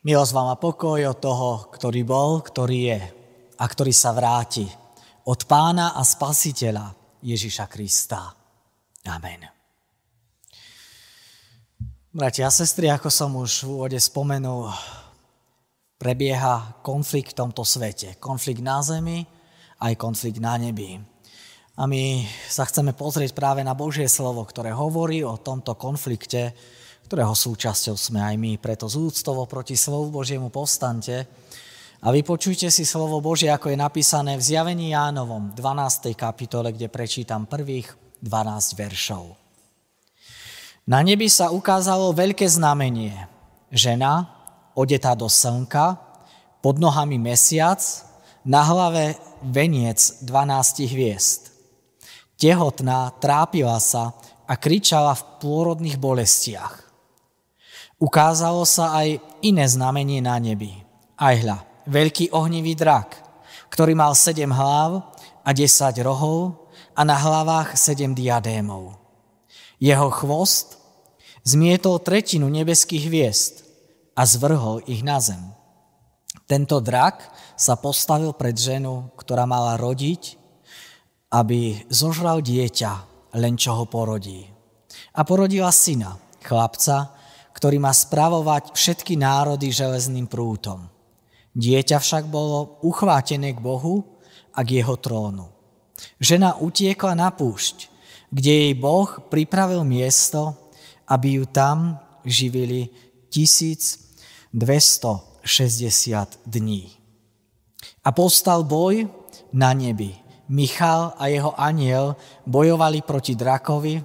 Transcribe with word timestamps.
Milosť 0.00 0.32
vám 0.32 0.48
a 0.48 0.56
pokoj 0.56 0.96
od 0.96 1.20
toho, 1.20 1.68
ktorý 1.76 2.08
bol, 2.08 2.40
ktorý 2.40 2.78
je 2.88 3.00
a 3.60 3.64
ktorý 3.68 3.92
sa 3.92 4.16
vráti. 4.16 4.64
Od 5.28 5.40
pána 5.44 5.92
a 5.92 6.00
spasiteľa 6.00 6.96
Ježiša 7.20 7.68
Krista. 7.68 8.32
Amen. 9.12 9.44
Bratia 12.16 12.48
a 12.48 12.56
sestry, 12.56 12.88
ako 12.88 13.12
som 13.12 13.36
už 13.36 13.68
v 13.68 13.76
úvode 13.76 14.00
spomenul, 14.00 14.72
prebieha 16.00 16.80
konflikt 16.80 17.36
v 17.36 17.44
tomto 17.44 17.60
svete. 17.68 18.16
Konflikt 18.16 18.64
na 18.64 18.80
zemi, 18.80 19.28
aj 19.84 20.00
konflikt 20.00 20.40
na 20.40 20.56
nebi. 20.56 20.96
A 21.76 21.84
my 21.84 22.24
sa 22.48 22.64
chceme 22.64 22.96
pozrieť 22.96 23.36
práve 23.36 23.60
na 23.60 23.76
Božie 23.76 24.08
slovo, 24.08 24.48
ktoré 24.48 24.72
hovorí 24.72 25.20
o 25.28 25.36
tomto 25.36 25.76
konflikte, 25.76 26.56
ktorého 27.10 27.34
súčasťou 27.34 27.98
sme 27.98 28.22
aj 28.22 28.38
my. 28.38 28.52
Preto 28.62 28.86
z 28.86 28.94
úctovo 29.02 29.42
proti 29.50 29.74
slovu 29.74 30.14
Božiemu 30.14 30.46
povstante 30.46 31.26
a 31.98 32.14
vypočujte 32.14 32.70
si 32.70 32.86
slovo 32.86 33.18
Božie, 33.18 33.50
ako 33.50 33.74
je 33.74 33.82
napísané 33.82 34.38
v 34.38 34.46
zjavení 34.46 34.94
Jánovom, 34.94 35.50
12. 35.50 36.14
kapitole, 36.14 36.70
kde 36.70 36.86
prečítam 36.86 37.50
prvých 37.50 37.90
12 38.22 38.78
veršov. 38.78 39.34
Na 40.86 41.02
nebi 41.02 41.26
sa 41.26 41.50
ukázalo 41.50 42.14
veľké 42.14 42.46
znamenie. 42.46 43.26
Žena, 43.74 44.30
odetá 44.78 45.18
do 45.18 45.26
slnka, 45.26 45.98
pod 46.62 46.78
nohami 46.78 47.18
mesiac, 47.18 47.82
na 48.46 48.62
hlave 48.62 49.18
veniec 49.42 50.22
12 50.22 50.86
hviezd. 50.86 51.50
Tehotná 52.38 53.10
trápila 53.18 53.82
sa 53.82 54.14
a 54.46 54.54
kričala 54.54 55.18
v 55.18 55.26
plôrodných 55.42 55.98
bolestiach. 55.98 56.89
Ukázalo 58.00 58.64
sa 58.64 58.96
aj 58.96 59.20
iné 59.44 59.68
znamenie 59.68 60.24
na 60.24 60.40
nebi. 60.40 60.72
Aj 61.20 61.36
hľa, 61.36 61.60
veľký 61.84 62.32
ohnivý 62.32 62.72
drak, 62.72 63.20
ktorý 63.68 63.92
mal 63.92 64.16
sedem 64.16 64.48
hlav 64.48 65.04
a 65.44 65.50
desať 65.52 66.00
rohov 66.00 66.64
a 66.96 67.04
na 67.04 67.12
hlavách 67.12 67.76
sedem 67.76 68.16
diadémov. 68.16 68.96
Jeho 69.76 70.08
chvost 70.08 70.80
zmietol 71.44 72.00
tretinu 72.00 72.48
nebeských 72.48 73.04
hviezd 73.04 73.54
a 74.16 74.24
zvrhol 74.24 74.80
ich 74.88 75.04
na 75.04 75.20
zem. 75.20 75.40
Tento 76.48 76.80
drak 76.80 77.20
sa 77.52 77.76
postavil 77.76 78.32
pred 78.32 78.56
ženu, 78.56 79.12
ktorá 79.20 79.44
mala 79.44 79.76
rodiť, 79.76 80.40
aby 81.30 81.84
zožral 81.92 82.40
dieťa, 82.40 82.92
len 83.36 83.54
čo 83.60 83.76
ho 83.76 83.84
porodí. 83.86 84.48
A 85.14 85.22
porodila 85.22 85.70
syna, 85.70 86.18
chlapca, 86.42 87.19
ktorý 87.60 87.76
má 87.76 87.92
spravovať 87.92 88.72
všetky 88.72 89.20
národy 89.20 89.68
železným 89.68 90.24
prútom. 90.24 90.88
Dieťa 91.52 92.00
však 92.00 92.24
bolo 92.32 92.80
uchvátené 92.80 93.52
k 93.52 93.60
Bohu 93.60 94.00
a 94.56 94.64
k 94.64 94.80
jeho 94.80 94.96
trónu. 94.96 95.52
Žena 96.16 96.56
utiekla 96.56 97.12
na 97.12 97.28
púšť, 97.28 97.92
kde 98.32 98.52
jej 98.64 98.72
Boh 98.72 99.12
pripravil 99.28 99.84
miesto, 99.84 100.56
aby 101.04 101.36
ju 101.36 101.44
tam 101.52 102.00
živili 102.24 102.88
1260 103.28 104.56
dní. 106.48 106.96
A 108.00 108.08
postal 108.16 108.64
boj 108.64 109.04
na 109.52 109.76
nebi. 109.76 110.16
Michal 110.48 111.12
a 111.20 111.28
jeho 111.28 111.52
aniel 111.60 112.16
bojovali 112.48 113.04
proti 113.04 113.36
drakovi, 113.36 114.00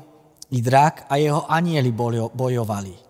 i 0.52 0.59
drak 0.61 1.08
a 1.09 1.16
jeho 1.17 1.48
anieli 1.48 1.89
bojovali 2.36 3.05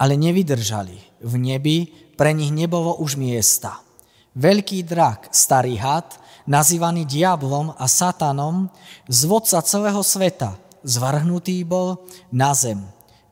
ale 0.00 0.16
nevydržali. 0.16 1.20
V 1.20 1.32
nebi 1.36 1.92
pre 2.16 2.32
nich 2.32 2.48
nebolo 2.48 2.96
už 3.04 3.20
miesta. 3.20 3.84
Veľký 4.32 4.80
drak, 4.88 5.28
starý 5.28 5.76
had, 5.76 6.16
nazývaný 6.48 7.04
diablom 7.04 7.76
a 7.76 7.84
satanom, 7.84 8.72
zvodca 9.04 9.60
celého 9.60 10.00
sveta, 10.00 10.56
zvrhnutý 10.80 11.60
bol 11.68 12.08
na 12.32 12.56
zem 12.56 12.80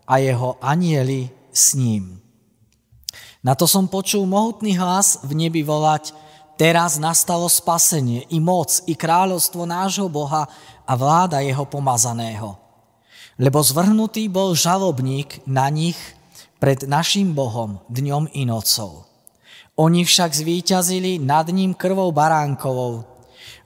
a 0.04 0.20
jeho 0.20 0.60
anieli 0.60 1.32
s 1.48 1.72
ním. 1.72 2.20
Na 3.40 3.56
to 3.56 3.64
som 3.64 3.88
počul 3.88 4.28
mohutný 4.28 4.76
hlas 4.76 5.22
v 5.24 5.32
nebi 5.46 5.62
volať, 5.64 6.12
teraz 6.58 6.98
nastalo 6.98 7.46
spasenie, 7.46 8.26
i 8.34 8.42
moc, 8.42 8.82
i 8.90 8.98
kráľovstvo 8.98 9.62
nášho 9.64 10.10
Boha 10.10 10.50
a 10.84 10.92
vláda 10.98 11.38
jeho 11.40 11.62
pomazaného. 11.64 12.58
Lebo 13.38 13.62
zvrhnutý 13.62 14.26
bol 14.26 14.58
žalobník 14.58 15.46
na 15.46 15.70
nich, 15.70 15.96
pred 16.58 16.84
našim 16.86 17.32
Bohom 17.34 17.78
dňom 17.90 18.34
i 18.34 18.46
nocou. 18.46 19.06
Oni 19.78 20.02
však 20.02 20.34
zvíťazili 20.34 21.22
nad 21.22 21.46
ním 21.54 21.70
krvou 21.74 22.10
baránkovou 22.10 23.06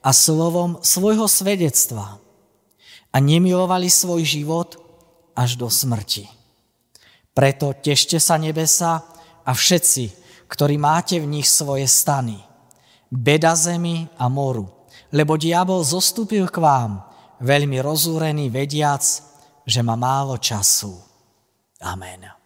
a 0.04 0.10
slovom 0.12 0.76
svojho 0.84 1.24
svedectva 1.24 2.20
a 3.12 3.16
nemilovali 3.16 3.88
svoj 3.88 4.20
život 4.24 4.76
až 5.32 5.56
do 5.56 5.72
smrti. 5.72 6.28
Preto 7.32 7.72
tešte 7.72 8.20
sa 8.20 8.36
nebesa 8.36 9.00
a 9.40 9.50
všetci, 9.56 10.04
ktorí 10.52 10.76
máte 10.76 11.16
v 11.16 11.40
nich 11.40 11.48
svoje 11.48 11.88
stany. 11.88 12.36
Beda 13.08 13.56
zemi 13.56 14.04
a 14.20 14.28
moru, 14.28 14.68
lebo 15.08 15.40
diabol 15.40 15.80
zostúpil 15.80 16.44
k 16.52 16.60
vám, 16.60 17.00
veľmi 17.40 17.80
rozúrený, 17.80 18.52
vediac, 18.52 19.00
že 19.64 19.80
má 19.80 19.96
málo 19.96 20.36
času. 20.36 20.92
Amen. 21.80 22.41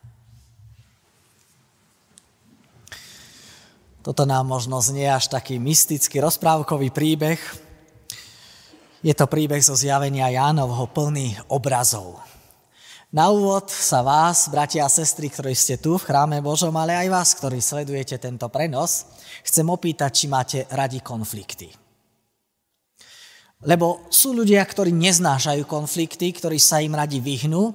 Toto 4.07 4.23
nám 4.23 4.47
možno 4.47 4.79
znie 4.79 5.11
až 5.11 5.27
taký 5.27 5.59
mystický 5.59 6.23
rozprávkový 6.23 6.95
príbeh. 6.95 7.43
Je 9.03 9.11
to 9.11 9.27
príbeh 9.27 9.59
zo 9.59 9.75
zjavenia 9.75 10.31
Jánovho 10.31 10.87
plný 10.87 11.35
obrazov. 11.51 12.23
Na 13.11 13.35
úvod 13.35 13.67
sa 13.67 14.07
vás, 14.07 14.47
bratia 14.47 14.87
a 14.87 14.95
sestry, 14.95 15.27
ktorí 15.27 15.59
ste 15.59 15.83
tu 15.83 15.99
v 15.99 16.07
chráme 16.07 16.39
Božom, 16.39 16.71
ale 16.79 16.95
aj 16.95 17.09
vás, 17.11 17.35
ktorí 17.35 17.59
sledujete 17.59 18.15
tento 18.23 18.47
prenos, 18.47 19.11
chcem 19.43 19.67
opýtať, 19.67 20.11
či 20.15 20.31
máte 20.31 20.59
radi 20.71 21.03
konflikty. 21.03 21.75
Lebo 23.67 24.07
sú 24.07 24.39
ľudia, 24.39 24.63
ktorí 24.63 24.95
neznášajú 24.95 25.67
konflikty, 25.67 26.31
ktorí 26.31 26.63
sa 26.63 26.79
im 26.79 26.95
radi 26.95 27.19
vyhnú, 27.19 27.75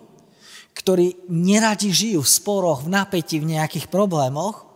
ktorí 0.79 1.27
neradi 1.27 1.91
žijú 1.91 2.23
v 2.23 2.33
sporoch, 2.39 2.87
v 2.87 2.95
napätí, 2.95 3.43
v 3.43 3.59
nejakých 3.59 3.91
problémoch 3.91 4.70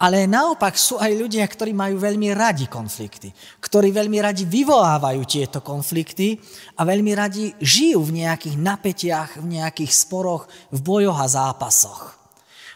ale 0.00 0.24
naopak 0.24 0.80
sú 0.80 0.96
aj 0.96 1.12
ľudia, 1.12 1.44
ktorí 1.44 1.76
majú 1.76 2.00
veľmi 2.00 2.32
radi 2.32 2.72
konflikty, 2.72 3.28
ktorí 3.60 3.92
veľmi 3.92 4.16
radi 4.24 4.48
vyvolávajú 4.48 5.22
tieto 5.28 5.60
konflikty 5.60 6.40
a 6.80 6.88
veľmi 6.88 7.12
radi 7.12 7.52
žijú 7.60 8.08
v 8.08 8.24
nejakých 8.24 8.56
napätiach, 8.56 9.30
v 9.44 9.60
nejakých 9.60 9.92
sporoch, 9.92 10.48
v 10.72 10.80
bojoch 10.80 11.20
a 11.20 11.28
zápasoch. 11.28 12.16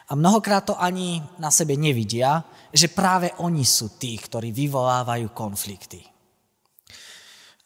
A 0.05 0.13
mnohokrát 0.13 0.69
to 0.69 0.77
ani 0.77 1.25
na 1.41 1.49
sebe 1.49 1.81
nevidia, 1.81 2.45
že 2.69 2.93
práve 2.93 3.33
oni 3.41 3.65
sú 3.65 3.97
tí, 3.97 4.21
ktorí 4.21 4.53
vyvolávajú 4.53 5.33
konflikty. 5.33 6.05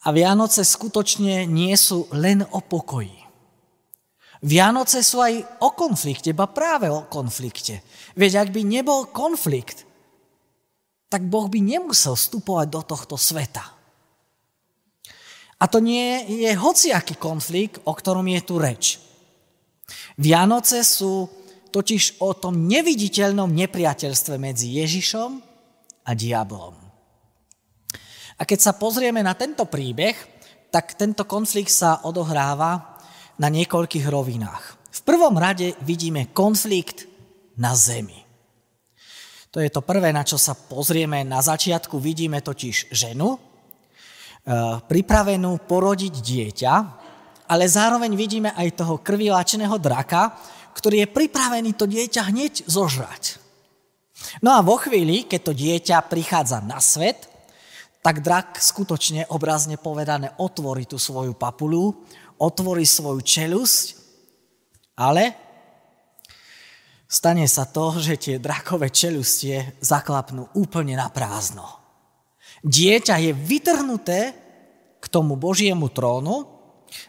A 0.06 0.14
Vianoce 0.14 0.62
skutočne 0.62 1.50
nie 1.50 1.75
sú 1.75 2.06
len 2.14 2.46
o 2.54 2.62
pokoji. 2.62 3.27
Vianoce 4.38 5.03
sú 5.03 5.19
aj 5.19 5.62
o 5.66 5.75
konflikte, 5.75 6.31
ba 6.31 6.47
práve 6.47 6.87
o 6.87 7.10
konflikte. 7.10 7.82
Veď 8.15 8.47
ak 8.47 8.49
by 8.54 8.62
nebol 8.62 9.10
konflikt, 9.10 9.82
tak 11.10 11.26
Boh 11.26 11.50
by 11.50 11.59
nemusel 11.59 12.15
vstupovať 12.15 12.66
do 12.71 12.81
tohto 12.84 13.16
sveta. 13.19 13.65
A 15.59 15.65
to 15.66 15.82
nie 15.82 16.22
je 16.47 16.54
hociaký 16.54 17.19
konflikt, 17.19 17.82
o 17.82 17.91
ktorom 17.91 18.31
je 18.31 18.41
tu 18.47 18.54
reč. 18.62 19.03
Vianoce 20.15 20.87
sú 20.87 21.26
totiž 21.75 22.22
o 22.22 22.31
tom 22.38 22.70
neviditeľnom 22.70 23.50
nepriateľstve 23.50 24.38
medzi 24.38 24.79
Ježišom 24.79 25.31
a 26.06 26.11
diablom. 26.14 26.75
A 28.38 28.43
keď 28.46 28.70
sa 28.70 28.73
pozrieme 28.79 29.19
na 29.19 29.34
tento 29.34 29.67
príbeh, 29.67 30.14
tak 30.70 30.94
tento 30.94 31.26
konflikt 31.26 31.75
sa 31.75 32.06
odohráva 32.06 32.97
na 33.38 33.49
niekoľkých 33.49 34.06
rovinách. 34.11 34.64
V 34.90 35.00
prvom 35.06 35.38
rade 35.38 35.79
vidíme 35.87 36.35
konflikt 36.35 37.06
na 37.58 37.75
zemi. 37.79 38.26
To 39.55 39.62
je 39.62 39.70
to 39.73 39.81
prvé, 39.81 40.12
na 40.12 40.26
čo 40.26 40.37
sa 40.37 40.52
pozrieme. 40.52 41.25
Na 41.25 41.40
začiatku 41.40 41.96
vidíme 41.96 42.44
totiž 42.44 42.93
ženu, 42.93 43.35
e, 43.35 43.38
pripravenú 44.85 45.56
porodiť 45.64 46.14
dieťa, 46.20 46.75
ale 47.49 47.64
zároveň 47.64 48.12
vidíme 48.12 48.50
aj 48.52 48.76
toho 48.76 49.00
krvilačeného 49.00 49.79
draka, 49.81 50.37
ktorý 50.76 51.02
je 51.02 51.08
pripravený 51.08 51.75
to 51.75 51.88
dieťa 51.88 52.23
hneď 52.29 52.69
zožrať. 52.69 53.41
No 54.44 54.52
a 54.52 54.61
vo 54.61 54.76
chvíli, 54.76 55.25
keď 55.25 55.41
to 55.41 55.52
dieťa 55.56 56.06
prichádza 56.06 56.61
na 56.61 56.82
svet, 56.82 57.31
tak 58.05 58.23
drak 58.23 58.61
skutočne 58.62 59.26
obrazne 59.34 59.75
povedané 59.81 60.31
otvorí 60.38 60.87
tú 60.87 61.00
svoju 61.00 61.34
papulu, 61.34 62.05
otvorí 62.38 62.87
svoju 62.87 63.20
čelusť, 63.23 63.85
ale 64.99 65.35
stane 67.06 67.46
sa 67.46 67.67
to, 67.67 67.99
že 67.99 68.19
tie 68.19 68.37
drakové 68.43 68.90
čelustie 68.90 69.79
zaklapnú 69.82 70.50
úplne 70.55 70.99
na 70.99 71.11
prázdno. 71.11 71.67
Dieťa 72.62 73.17
je 73.23 73.32
vytrhnuté 73.35 74.20
k 74.99 75.06
tomu 75.06 75.38
Božiemu 75.38 75.90
trónu, 75.94 76.46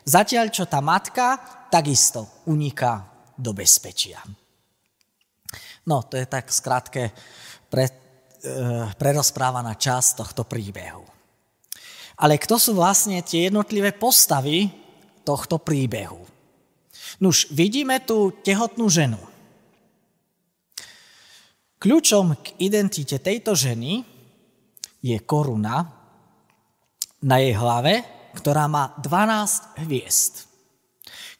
zatiaľ 0.06 0.54
čo 0.54 0.70
tá 0.70 0.78
matka 0.82 1.42
takisto 1.74 2.46
uniká 2.46 3.06
do 3.34 3.54
bezpečia. 3.54 4.22
No, 5.90 6.06
to 6.06 6.22
je 6.22 6.30
tak 6.30 6.54
skrátke 6.54 7.10
pre, 7.66 7.90
e, 7.90 7.94
prerozprávaná 8.94 9.74
časť 9.74 10.22
tohto 10.22 10.46
príbehu. 10.46 11.02
Ale 12.20 12.36
kto 12.38 12.60
sú 12.60 12.72
vlastne 12.78 13.24
tie 13.24 13.48
jednotlivé 13.48 13.96
postavy 13.96 14.70
tohto 15.24 15.60
príbehu? 15.62 16.26
Nuž, 17.20 17.50
vidíme 17.52 18.00
tu 18.04 18.32
tehotnú 18.46 18.88
ženu. 18.88 19.20
Kľúčom 21.80 22.36
k 22.44 22.60
identite 22.60 23.16
tejto 23.24 23.56
ženy 23.56 24.04
je 25.00 25.18
koruna 25.24 25.88
na 27.24 27.40
jej 27.40 27.56
hlave, 27.56 28.04
ktorá 28.36 28.68
má 28.68 28.92
12 29.00 29.88
hviezd. 29.88 30.48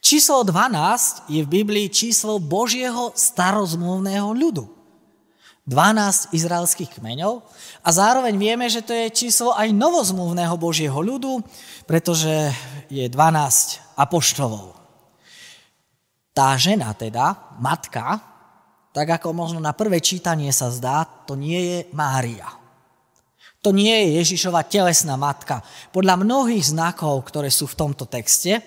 Číslo 0.00 0.40
12 0.48 1.28
je 1.28 1.44
v 1.44 1.52
Biblii 1.60 1.92
číslo 1.92 2.40
Božieho 2.40 3.12
starozmluvného 3.12 4.32
ľudu. 4.32 4.64
12 5.68 6.32
izraelských 6.32 6.98
kmeňov 6.98 7.44
a 7.84 7.88
zároveň 7.92 8.34
vieme, 8.40 8.66
že 8.66 8.80
to 8.80 8.96
je 8.96 9.12
číslo 9.12 9.52
aj 9.52 9.70
novozmluvného 9.70 10.56
Božieho 10.56 10.96
ľudu, 10.98 11.44
pretože 11.84 12.50
je 12.90 13.06
12 13.06 13.96
apoštolov. 13.96 14.74
Tá 16.34 16.58
žena 16.58 16.90
teda, 16.94 17.56
matka, 17.62 18.18
tak 18.90 19.06
ako 19.22 19.30
možno 19.30 19.62
na 19.62 19.70
prvé 19.70 20.02
čítanie 20.02 20.50
sa 20.50 20.74
zdá, 20.74 21.06
to 21.06 21.38
nie 21.38 21.58
je 21.58 21.78
Mária. 21.94 22.50
To 23.62 23.70
nie 23.70 23.92
je 23.92 24.24
Ježišova 24.24 24.66
telesná 24.66 25.14
matka. 25.14 25.62
Podľa 25.94 26.24
mnohých 26.24 26.74
znakov, 26.74 27.22
ktoré 27.28 27.52
sú 27.52 27.68
v 27.70 27.78
tomto 27.78 28.08
texte, 28.08 28.58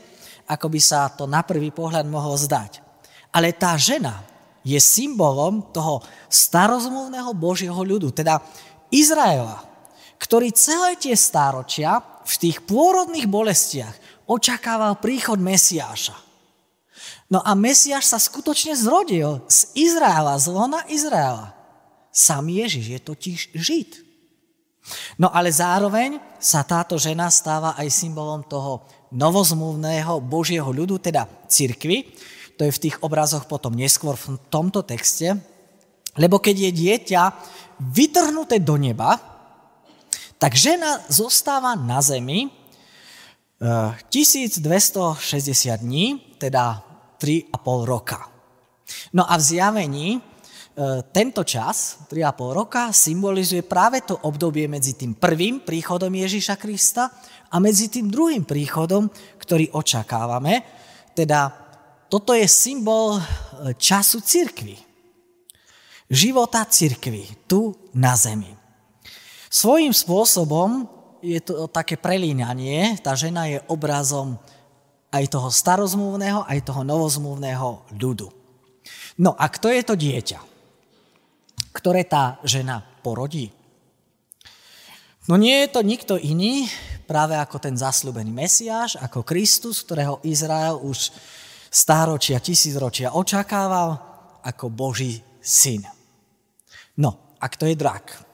ako 0.48 0.70
by 0.70 0.80
sa 0.80 1.12
to 1.12 1.28
na 1.28 1.42
prvý 1.44 1.74
pohľad 1.74 2.06
mohlo 2.08 2.38
zdať. 2.38 2.80
Ale 3.34 3.52
tá 3.58 3.74
žena 3.76 4.22
je 4.64 4.80
symbolom 4.80 5.74
toho 5.76 6.00
starozmluvného 6.32 7.32
Božieho 7.36 7.82
ľudu, 7.84 8.16
teda 8.16 8.40
Izraela, 8.94 9.66
ktorý 10.22 10.54
celé 10.56 10.96
tie 10.96 11.18
stáročia 11.18 12.00
v 12.24 12.36
tých 12.40 12.64
pôrodných 12.64 13.28
bolestiach 13.28 14.13
očakával 14.34 14.98
príchod 14.98 15.38
Mesiáša. 15.38 16.18
No 17.30 17.42
a 17.46 17.54
Mesiáš 17.54 18.10
sa 18.10 18.20
skutočne 18.22 18.74
zrodil 18.74 19.42
z 19.46 19.70
Izraela, 19.78 20.38
z 20.42 20.50
lona 20.50 20.82
Izraela. 20.90 21.54
Sam 22.14 22.50
Ježiš 22.50 22.86
je 22.94 23.00
totiž 23.02 23.40
Žid. 23.54 23.92
No 25.18 25.32
ale 25.32 25.50
zároveň 25.50 26.20
sa 26.38 26.62
táto 26.62 27.00
žena 27.00 27.32
stáva 27.32 27.74
aj 27.80 27.88
symbolom 27.90 28.44
toho 28.44 28.84
novozmluvného 29.14 30.20
Božieho 30.22 30.68
ľudu, 30.68 31.00
teda 31.00 31.26
cirkvy. 31.48 32.12
To 32.60 32.68
je 32.68 32.76
v 32.76 32.82
tých 32.90 33.00
obrazoch 33.02 33.48
potom 33.50 33.74
neskôr 33.74 34.18
v 34.20 34.38
tomto 34.52 34.84
texte. 34.84 35.34
Lebo 36.20 36.38
keď 36.38 36.70
je 36.70 36.72
dieťa 36.86 37.22
vytrhnuté 37.82 38.62
do 38.62 38.78
neba, 38.78 39.18
tak 40.38 40.54
žena 40.54 41.02
zostáva 41.08 41.74
na 41.74 42.04
zemi 42.04 42.52
1260 43.64 45.24
eh, 45.72 45.78
dní, 45.80 46.36
teda 46.38 46.84
3,5 47.16 47.86
roka. 47.88 48.28
No 49.16 49.24
a 49.24 49.38
v 49.40 49.42
zjavení 49.42 50.10
eh, 50.20 50.22
tento 51.12 51.44
čas, 51.48 52.04
3,5 52.12 52.60
roka, 52.60 52.92
symbolizuje 52.92 53.64
práve 53.64 54.04
to 54.04 54.20
obdobie 54.28 54.68
medzi 54.68 55.00
tým 55.00 55.16
prvým 55.16 55.64
príchodom 55.64 56.12
Ježíša 56.12 56.60
Krista 56.60 57.08
a 57.48 57.56
medzi 57.64 57.88
tým 57.88 58.12
druhým 58.12 58.44
príchodom, 58.44 59.08
ktorý 59.40 59.72
očakávame, 59.72 60.64
teda 61.16 61.64
toto 62.14 62.38
je 62.38 62.46
symbol 62.46 63.18
e, 63.18 63.22
času 63.74 64.22
cirkvy. 64.22 64.78
Života 66.14 66.62
cirkvy 66.70 67.50
tu 67.50 67.74
na 67.98 68.14
zemi. 68.14 68.54
Svojím 69.50 69.94
spôsobom 69.94 70.86
je 71.24 71.40
to 71.40 71.72
také 71.72 71.96
prelínanie, 71.96 73.00
tá 73.00 73.16
žena 73.16 73.48
je 73.48 73.64
obrazom 73.72 74.36
aj 75.08 75.32
toho 75.32 75.48
starozmúvneho, 75.48 76.44
aj 76.44 76.68
toho 76.68 76.84
novozmúvneho 76.84 77.88
ľudu. 77.96 78.28
No 79.16 79.32
a 79.40 79.48
kto 79.48 79.72
je 79.72 79.84
to 79.88 79.96
dieťa, 79.96 80.40
ktoré 81.72 82.04
tá 82.04 82.44
žena 82.44 82.84
porodí? 83.00 83.56
No 85.32 85.40
nie 85.40 85.64
je 85.64 85.70
to 85.72 85.80
nikto 85.80 86.20
iný, 86.20 86.68
práve 87.08 87.40
ako 87.40 87.56
ten 87.64 87.80
zasľúbený 87.80 88.36
Mesiáš, 88.36 89.00
ako 89.00 89.24
Kristus, 89.24 89.80
ktorého 89.88 90.20
Izrael 90.28 90.76
už 90.84 91.16
stáročia, 91.72 92.44
tisícročia 92.44 93.16
očakával 93.16 93.96
ako 94.44 94.68
Boží 94.68 95.24
syn. 95.40 95.88
No, 97.00 97.38
a 97.40 97.46
kto 97.48 97.72
je 97.72 97.80
drak? 97.80 98.33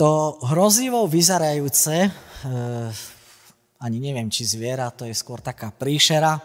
To 0.00 0.40
hrozivo 0.48 1.04
vyzerajúce, 1.04 2.08
e, 2.08 2.10
ani 3.84 3.98
neviem, 4.00 4.32
či 4.32 4.48
zviera, 4.48 4.88
to 4.88 5.04
je 5.04 5.12
skôr 5.12 5.44
taká 5.44 5.68
príšera, 5.76 6.40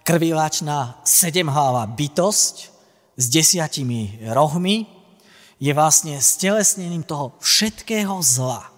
krvilačná 0.00 1.04
sedemhlava 1.04 1.84
bytosť 1.84 2.56
s 3.20 3.24
desiatimi 3.28 4.24
rohmi, 4.32 4.88
je 5.60 5.68
vlastne 5.76 6.16
stelesnením 6.16 7.04
toho 7.04 7.36
všetkého 7.44 8.24
zla. 8.24 8.72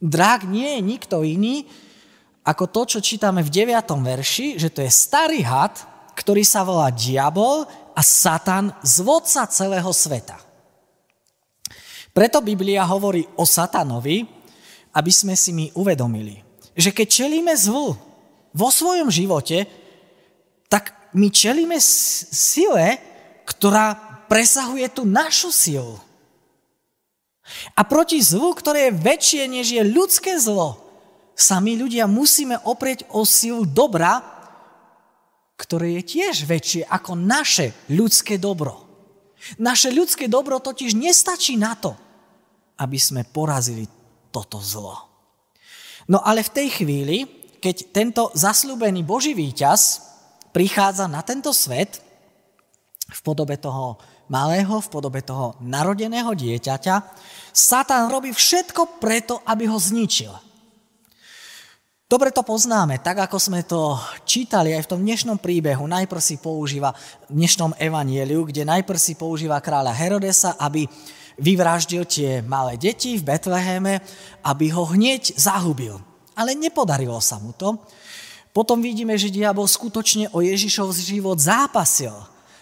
Drak 0.00 0.48
nie 0.48 0.80
je 0.80 0.80
nikto 0.80 1.20
iný 1.20 1.68
ako 2.48 2.64
to, 2.72 2.96
čo 2.96 3.04
čítame 3.04 3.44
v 3.44 3.52
9. 3.52 3.92
verši, 3.92 4.56
že 4.56 4.72
to 4.72 4.80
je 4.80 4.88
starý 4.88 5.44
had, 5.44 5.76
ktorý 6.16 6.48
sa 6.48 6.64
volá 6.64 6.88
diabol 6.88 7.68
a 7.92 8.00
satan, 8.00 8.72
zvodca 8.80 9.44
celého 9.52 9.92
sveta. 9.92 10.45
Preto 12.16 12.40
Biblia 12.40 12.80
hovorí 12.88 13.28
o 13.36 13.44
satanovi, 13.44 14.24
aby 14.96 15.12
sme 15.12 15.36
si 15.36 15.52
my 15.52 15.68
uvedomili, 15.76 16.40
že 16.72 16.88
keď 16.88 17.04
čelíme 17.12 17.52
zlu 17.52 17.92
vo 18.56 18.68
svojom 18.72 19.12
živote, 19.12 19.68
tak 20.72 21.12
my 21.12 21.28
čelíme 21.28 21.76
sile, 21.76 22.96
ktorá 23.44 23.92
presahuje 24.32 24.88
tú 24.88 25.04
našu 25.04 25.52
silu. 25.52 26.00
A 27.76 27.84
proti 27.84 28.24
zlu, 28.24 28.56
ktoré 28.56 28.88
je 28.88 28.96
väčšie, 28.96 29.42
než 29.44 29.76
je 29.76 29.82
ľudské 29.84 30.40
zlo, 30.40 30.80
sa 31.36 31.60
my 31.60 31.76
ľudia 31.76 32.08
musíme 32.08 32.56
oprieť 32.64 33.04
o 33.12 33.28
silu 33.28 33.68
dobra, 33.68 34.24
ktoré 35.60 36.00
je 36.00 36.16
tiež 36.16 36.48
väčšie 36.48 36.88
ako 36.88 37.12
naše 37.12 37.76
ľudské 37.92 38.40
dobro. 38.40 38.88
Naše 39.60 39.92
ľudské 39.92 40.32
dobro 40.32 40.56
totiž 40.64 40.96
nestačí 40.96 41.60
na 41.60 41.76
to, 41.76 42.05
aby 42.76 42.98
sme 43.00 43.24
porazili 43.24 43.88
toto 44.28 44.60
zlo. 44.60 44.96
No 46.06 46.22
ale 46.22 46.44
v 46.46 46.54
tej 46.54 46.68
chvíli, 46.82 47.18
keď 47.58 47.76
tento 47.90 48.22
zaslúbený 48.36 49.02
Boží 49.02 49.34
víťaz 49.34 50.04
prichádza 50.54 51.10
na 51.10 51.24
tento 51.24 51.50
svet 51.50 51.98
v 53.06 53.20
podobe 53.26 53.58
toho 53.58 53.98
malého, 54.30 54.78
v 54.82 54.88
podobe 54.90 55.22
toho 55.22 55.58
narodeného 55.62 56.30
dieťaťa, 56.34 56.94
Satan 57.50 58.12
robí 58.12 58.30
všetko 58.30 59.00
preto, 59.02 59.40
aby 59.46 59.66
ho 59.66 59.78
zničil. 59.78 60.30
Dobre 62.06 62.30
to 62.30 62.46
poznáme, 62.46 63.02
tak 63.02 63.18
ako 63.18 63.34
sme 63.34 63.66
to 63.66 63.98
čítali 64.22 64.70
aj 64.70 64.86
v 64.86 64.90
tom 64.94 65.02
dnešnom 65.02 65.42
príbehu. 65.42 65.90
Najprv 65.90 66.22
si 66.22 66.38
používa 66.38 66.94
v 67.26 67.34
dnešnom 67.34 67.74
evanieliu, 67.82 68.46
kde 68.46 68.62
najprv 68.62 68.94
si 68.94 69.18
používa 69.18 69.58
kráľa 69.58 69.90
Herodesa, 69.90 70.54
aby 70.54 70.86
vyvraždil 71.36 72.04
tie 72.08 72.40
malé 72.44 72.80
deti 72.80 73.16
v 73.20 73.26
Betleheme, 73.26 74.00
aby 74.44 74.72
ho 74.72 74.88
hneď 74.88 75.36
zahubil. 75.36 76.00
Ale 76.36 76.52
nepodarilo 76.52 77.20
sa 77.20 77.40
mu 77.40 77.56
to. 77.56 77.80
Potom 78.52 78.80
vidíme, 78.80 79.16
že 79.20 79.32
diabol 79.32 79.68
skutočne 79.68 80.32
o 80.32 80.40
Ježišov 80.40 80.96
život 80.96 81.36
zápasil 81.36 82.12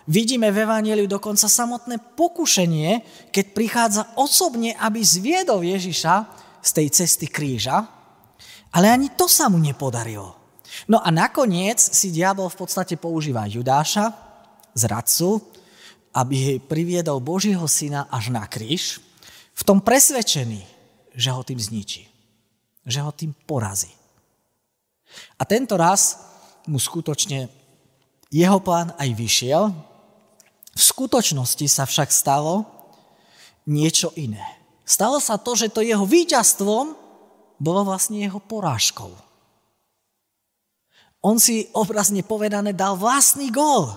Vidíme 0.04 0.52
v 0.52 0.68
Evangeliu 0.68 1.08
dokonca 1.08 1.48
samotné 1.48 1.96
pokušenie, 2.12 3.00
keď 3.32 3.44
prichádza 3.56 4.02
osobne, 4.20 4.76
aby 4.76 5.00
zviedol 5.00 5.64
Ježiša 5.64 6.28
z 6.60 6.70
tej 6.76 6.88
cesty 6.92 7.26
kríža, 7.32 7.88
ale 8.68 8.92
ani 8.92 9.08
to 9.16 9.24
sa 9.24 9.48
mu 9.48 9.56
nepodarilo. 9.56 10.36
No 10.92 11.00
a 11.00 11.08
nakoniec 11.08 11.80
si 11.80 12.12
diabol 12.12 12.52
v 12.52 12.60
podstate 12.60 13.00
používa 13.00 13.48
Judáša, 13.48 14.12
zradcu, 14.76 15.40
aby 16.14 16.62
priviedol 16.62 17.18
Božieho 17.18 17.66
syna 17.66 18.06
až 18.08 18.30
na 18.30 18.46
kríž, 18.46 19.02
v 19.54 19.62
tom 19.66 19.82
presvedčený, 19.82 20.62
že 21.14 21.30
ho 21.30 21.42
tým 21.42 21.58
zničí, 21.58 22.06
že 22.86 22.98
ho 23.02 23.10
tým 23.10 23.34
porazí. 23.46 23.90
A 25.38 25.46
tento 25.46 25.74
raz 25.78 26.18
mu 26.66 26.78
skutočne 26.78 27.46
jeho 28.34 28.58
plán 28.58 28.94
aj 28.98 29.10
vyšiel, 29.14 29.70
V 30.74 30.82
skutočnosti 30.82 31.66
sa 31.70 31.86
však 31.86 32.10
stalo 32.10 32.66
niečo 33.62 34.10
iné. 34.18 34.42
Stalo 34.82 35.22
sa 35.22 35.38
to, 35.38 35.54
že 35.54 35.70
to 35.70 35.86
jeho 35.86 36.02
víťazstvom 36.02 36.98
bolo 37.62 37.80
vlastne 37.86 38.20
jeho 38.20 38.42
porážkou. 38.42 39.14
On 41.24 41.40
si 41.40 41.72
obrazne 41.72 42.20
povedané 42.20 42.76
dal 42.76 42.98
vlastný 42.98 43.48
gól. 43.48 43.96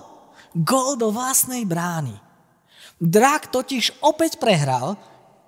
Gól 0.56 0.96
do 0.96 1.12
vlastnej 1.12 1.68
brány. 1.68 2.16
Drak 2.98 3.54
totiž 3.54 4.02
opäť 4.02 4.42
prehral, 4.42 4.98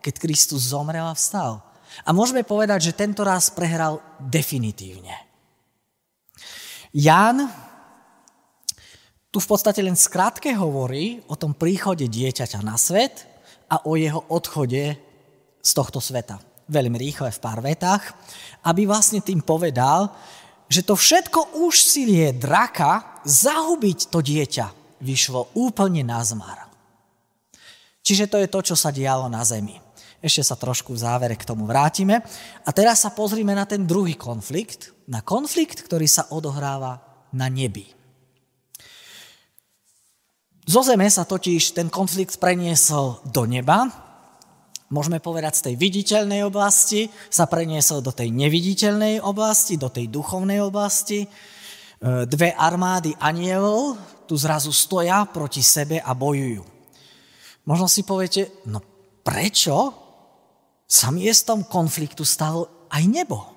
keď 0.01 0.15
Kristus 0.23 0.71
zomrel 0.71 1.05
a 1.05 1.17
vstal. 1.17 1.61
A 2.07 2.15
môžeme 2.15 2.47
povedať, 2.47 2.91
že 2.91 2.99
tento 2.99 3.27
raz 3.27 3.51
prehral 3.51 3.99
definitívne. 4.23 5.13
Ján 6.95 7.51
tu 9.31 9.39
v 9.39 9.47
podstate 9.47 9.79
len 9.79 9.95
skrátke 9.95 10.51
hovorí 10.59 11.23
o 11.31 11.39
tom 11.39 11.55
príchode 11.55 12.11
dieťaťa 12.11 12.67
na 12.67 12.75
svet 12.75 13.31
a 13.71 13.87
o 13.87 13.95
jeho 13.95 14.27
odchode 14.27 14.99
z 15.63 15.71
tohto 15.71 16.03
sveta. 16.03 16.43
Veľmi 16.67 16.99
rýchle 16.99 17.31
v 17.31 17.43
pár 17.43 17.63
vetách, 17.63 18.11
aby 18.67 18.91
vlastne 18.91 19.23
tým 19.23 19.43
povedal, 19.43 20.11
že 20.71 20.83
to 20.83 20.99
všetko 20.99 21.63
úsilie 21.63 22.35
draka 22.35 23.23
zahubiť 23.27 24.11
to 24.11 24.19
dieťa 24.23 24.80
vyšlo 25.01 25.53
úplne 25.57 26.05
na 26.05 26.21
zmar. 26.21 26.69
Čiže 28.01 28.29
to 28.29 28.37
je 28.41 28.49
to, 28.49 28.61
čo 28.73 28.77
sa 28.77 28.89
dialo 28.89 29.29
na 29.29 29.45
zemi. 29.45 29.77
Ešte 30.21 30.45
sa 30.45 30.57
trošku 30.57 30.93
v 30.93 31.01
závere 31.01 31.37
k 31.37 31.49
tomu 31.49 31.65
vrátime. 31.65 32.21
A 32.65 32.71
teraz 32.77 33.05
sa 33.05 33.13
pozrime 33.13 33.57
na 33.57 33.65
ten 33.65 33.89
druhý 33.89 34.17
konflikt, 34.17 34.93
na 35.09 35.25
konflikt, 35.25 35.81
ktorý 35.81 36.05
sa 36.05 36.29
odohráva 36.29 37.01
na 37.33 37.49
nebi. 37.49 37.89
Zo 40.69 40.85
zeme 40.85 41.09
sa 41.09 41.25
totiž 41.25 41.73
ten 41.75 41.89
konflikt 41.89 42.37
preniesol 42.37 43.19
do 43.27 43.43
neba, 43.49 43.91
môžeme 44.91 45.23
povedať 45.23 45.57
z 45.57 45.65
tej 45.71 45.75
viditeľnej 45.79 46.43
oblasti, 46.47 47.11
sa 47.31 47.47
preniesol 47.47 48.03
do 48.05 48.13
tej 48.15 48.31
neviditeľnej 48.31 49.23
oblasti, 49.23 49.79
do 49.81 49.89
tej 49.91 50.11
duchovnej 50.11 50.61
oblasti. 50.61 51.25
Dve 52.03 52.55
armády 52.57 53.13
anielov 53.19 53.99
tu 54.31 54.39
zrazu 54.39 54.71
stoja 54.71 55.27
proti 55.27 55.59
sebe 55.59 55.99
a 55.99 56.15
bojujú. 56.15 56.63
Možno 57.67 57.91
si 57.91 58.07
poviete, 58.07 58.63
no 58.71 58.79
prečo 59.27 59.91
sa 60.87 61.11
miestom 61.11 61.67
konfliktu 61.67 62.23
stalo 62.23 62.87
aj 62.95 63.03
nebo? 63.11 63.51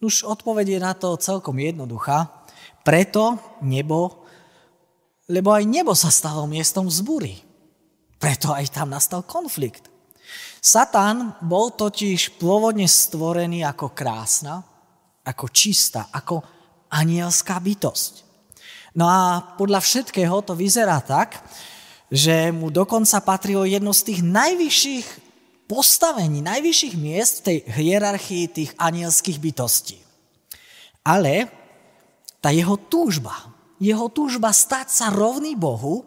Už 0.00 0.24
odpovedie 0.24 0.80
na 0.80 0.96
to 0.96 1.20
celkom 1.20 1.60
jednoduchá. 1.60 2.32
Preto 2.80 3.36
nebo, 3.60 4.24
lebo 5.28 5.52
aj 5.52 5.68
nebo 5.68 5.92
sa 5.92 6.08
stalo 6.08 6.48
miestom 6.48 6.88
vzbúry. 6.88 7.36
Preto 8.16 8.56
aj 8.56 8.72
tam 8.72 8.88
nastal 8.88 9.20
konflikt. 9.28 9.92
Satan 10.64 11.36
bol 11.44 11.76
totiž 11.76 12.40
pôvodne 12.40 12.88
stvorený 12.88 13.68
ako 13.68 13.92
krásna, 13.92 14.64
ako 15.28 15.52
čistá, 15.52 16.08
ako 16.08 16.40
anielská 16.88 17.60
bytosť. 17.60 18.29
No 18.94 19.06
a 19.06 19.42
podľa 19.54 19.78
všetkého 19.82 20.42
to 20.42 20.58
vyzerá 20.58 20.98
tak, 21.02 21.38
že 22.10 22.50
mu 22.50 22.74
dokonca 22.74 23.22
patrilo 23.22 23.62
jedno 23.62 23.94
z 23.94 24.02
tých 24.10 24.20
najvyšších 24.26 25.06
postavení, 25.70 26.42
najvyšších 26.42 26.94
miest 26.98 27.34
v 27.40 27.46
tej 27.46 27.58
hierarchii 27.70 28.44
tých 28.50 28.70
anielských 28.74 29.38
bytostí. 29.38 30.02
Ale 31.06 31.46
tá 32.42 32.50
jeho 32.50 32.74
túžba, 32.74 33.54
jeho 33.78 34.10
túžba 34.10 34.50
stať 34.50 34.90
sa 34.90 35.06
rovný 35.14 35.54
Bohu, 35.54 36.02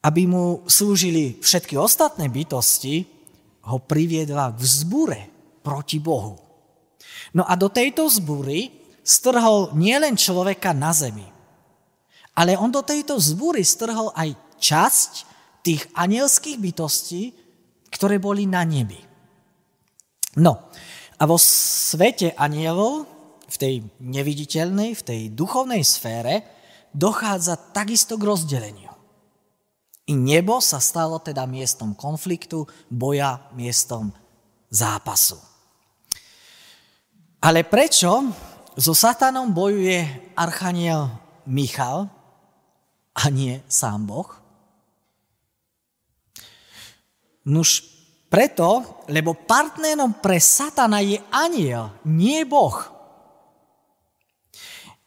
aby 0.00 0.24
mu 0.24 0.64
slúžili 0.64 1.40
všetky 1.44 1.76
ostatné 1.76 2.32
bytosti, 2.32 3.04
ho 3.64 3.80
priviedla 3.80 4.52
k 4.52 4.60
vzbure 4.60 5.20
proti 5.64 6.00
Bohu. 6.00 6.36
No 7.32 7.44
a 7.44 7.56
do 7.56 7.72
tejto 7.72 8.08
vzbúry 8.08 8.83
strhol 9.04 9.76
nielen 9.76 10.16
človeka 10.16 10.72
na 10.72 10.90
zemi, 10.96 11.28
ale 12.34 12.56
on 12.58 12.72
do 12.72 12.82
tejto 12.82 13.20
vzbúry 13.20 13.62
strhol 13.62 14.10
aj 14.16 14.34
časť 14.58 15.12
tých 15.60 15.84
anielských 15.94 16.58
bytostí, 16.58 17.22
ktoré 17.92 18.18
boli 18.18 18.48
na 18.48 18.64
nebi. 18.66 18.98
No, 20.34 20.72
a 21.14 21.22
vo 21.30 21.38
svete 21.38 22.34
anielov, 22.34 23.06
v 23.46 23.56
tej 23.60 23.74
neviditeľnej, 24.02 24.98
v 24.98 25.02
tej 25.06 25.20
duchovnej 25.30 25.86
sfére, 25.86 26.42
dochádza 26.90 27.54
takisto 27.70 28.18
k 28.18 28.26
rozdeleniu. 28.26 28.90
I 30.10 30.18
nebo 30.18 30.58
sa 30.58 30.82
stalo 30.82 31.22
teda 31.22 31.46
miestom 31.46 31.94
konfliktu, 31.94 32.66
boja, 32.90 33.46
miestom 33.54 34.10
zápasu. 34.68 35.38
Ale 37.40 37.62
prečo 37.64 38.32
so 38.78 38.94
satanom 38.94 39.50
bojuje 39.54 40.32
archaniel 40.34 41.10
Michal, 41.46 42.10
a 43.14 43.30
nie 43.30 43.62
sám 43.70 44.06
Boh? 44.10 44.26
Nuž 47.46 47.86
preto, 48.26 48.82
lebo 49.06 49.38
partnerom 49.38 50.18
pre 50.18 50.42
Satana 50.42 50.98
je 50.98 51.22
aniel, 51.30 51.94
nie 52.02 52.42
Boh. 52.42 52.90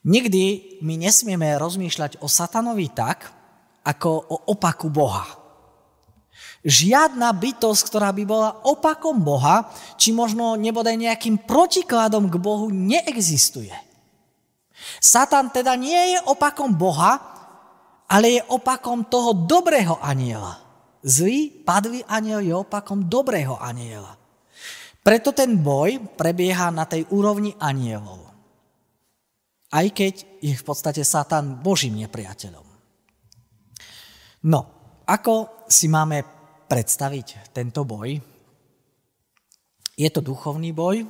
Nikdy 0.08 0.80
my 0.88 0.96
nesmieme 0.96 1.60
rozmýšľať 1.60 2.24
o 2.24 2.32
Satanovi 2.32 2.88
tak, 2.96 3.28
ako 3.84 4.10
o 4.32 4.36
opaku 4.56 4.88
Boha. 4.88 5.28
Žiadna 6.66 7.30
bytosť, 7.38 7.82
ktorá 7.86 8.10
by 8.14 8.24
bola 8.26 8.50
opakom 8.66 9.22
Boha, 9.22 9.70
či 10.00 10.10
možno 10.10 10.58
nebodaj 10.58 10.98
nejakým 10.98 11.46
protikladom 11.46 12.30
k 12.32 12.36
Bohu, 12.42 12.74
neexistuje. 12.74 13.74
Satan 14.98 15.54
teda 15.54 15.78
nie 15.78 16.18
je 16.18 16.20
opakom 16.26 16.74
Boha, 16.74 17.20
ale 18.08 18.40
je 18.40 18.42
opakom 18.50 19.06
toho 19.06 19.36
dobrého 19.36 20.00
aniela. 20.00 20.58
Zlý, 21.04 21.52
padlý 21.64 22.02
aniel 22.10 22.42
je 22.42 22.56
opakom 22.56 23.06
dobrého 23.06 23.60
aniela. 23.60 24.18
Preto 25.06 25.32
ten 25.32 25.56
boj 25.56 26.04
prebieha 26.20 26.68
na 26.68 26.84
tej 26.84 27.08
úrovni 27.14 27.56
anielov. 27.64 28.28
Aj 29.72 29.88
keď 29.88 30.40
je 30.44 30.52
v 30.56 30.64
podstate 30.64 31.04
Satan 31.04 31.60
Božím 31.60 32.00
nepriateľom. 32.00 32.68
No, 34.48 34.60
ako 35.08 35.64
si 35.68 35.92
máme 35.92 36.37
predstaviť 36.68 37.52
tento 37.56 37.88
boj? 37.88 38.20
Je 39.98 40.10
to 40.14 40.22
duchovný 40.22 40.76
boj, 40.76 41.08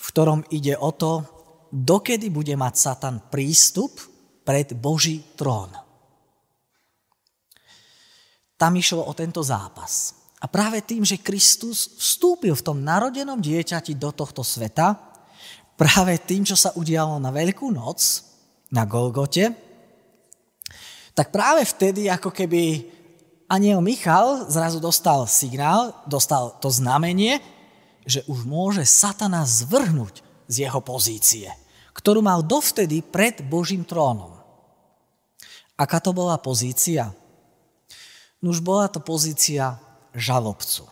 v 0.00 0.06
ktorom 0.08 0.46
ide 0.54 0.72
o 0.80 0.90
to, 0.96 1.20
dokedy 1.68 2.32
bude 2.32 2.56
mať 2.56 2.74
Satan 2.74 3.28
prístup 3.28 4.00
pred 4.46 4.72
Boží 4.72 5.20
trón. 5.36 5.68
Tam 8.56 8.72
išlo 8.72 9.04
o 9.04 9.12
tento 9.12 9.44
zápas. 9.44 10.16
A 10.40 10.48
práve 10.48 10.80
tým, 10.80 11.04
že 11.04 11.20
Kristus 11.20 12.00
vstúpil 12.00 12.56
v 12.56 12.64
tom 12.64 12.80
narodenom 12.80 13.36
dieťati 13.36 13.92
do 14.00 14.08
tohto 14.08 14.40
sveta, 14.40 14.96
práve 15.76 16.16
tým, 16.24 16.48
čo 16.48 16.56
sa 16.56 16.72
udialo 16.76 17.20
na 17.20 17.28
Veľkú 17.28 17.68
noc, 17.68 18.24
na 18.72 18.88
Golgote, 18.88 19.52
tak 21.12 21.28
práve 21.28 21.68
vtedy, 21.68 22.08
ako 22.08 22.32
keby 22.32 22.88
aniel 23.50 23.82
Michal 23.82 24.46
zrazu 24.46 24.78
dostal 24.78 25.26
signál, 25.26 25.90
dostal 26.06 26.54
to 26.62 26.70
znamenie, 26.70 27.42
že 28.06 28.22
už 28.30 28.46
môže 28.46 28.86
satana 28.86 29.42
zvrhnúť 29.42 30.22
z 30.46 30.70
jeho 30.70 30.78
pozície, 30.78 31.50
ktorú 31.92 32.22
mal 32.22 32.46
dovtedy 32.46 33.02
pred 33.02 33.42
Božím 33.42 33.82
trónom. 33.82 34.38
Aká 35.74 35.98
to 35.98 36.14
bola 36.14 36.38
pozícia? 36.38 37.10
Už 38.40 38.62
bola 38.64 38.88
to 38.88 39.02
pozícia 39.02 39.76
žalobcu. 40.16 40.88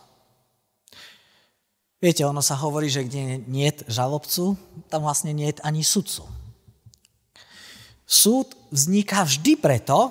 Viete, 1.99 2.23
ono 2.23 2.39
sa 2.39 2.55
hovorí, 2.55 2.87
že 2.87 3.03
kde 3.03 3.43
nie 3.43 3.67
je 3.73 3.83
žalobcu, 3.91 4.55
tam 4.87 5.03
vlastne 5.03 5.35
nie 5.35 5.51
je 5.51 5.59
ani 5.67 5.83
sudcu. 5.83 6.23
Súd 8.07 8.55
vzniká 8.71 9.27
vždy 9.27 9.59
preto, 9.59 10.09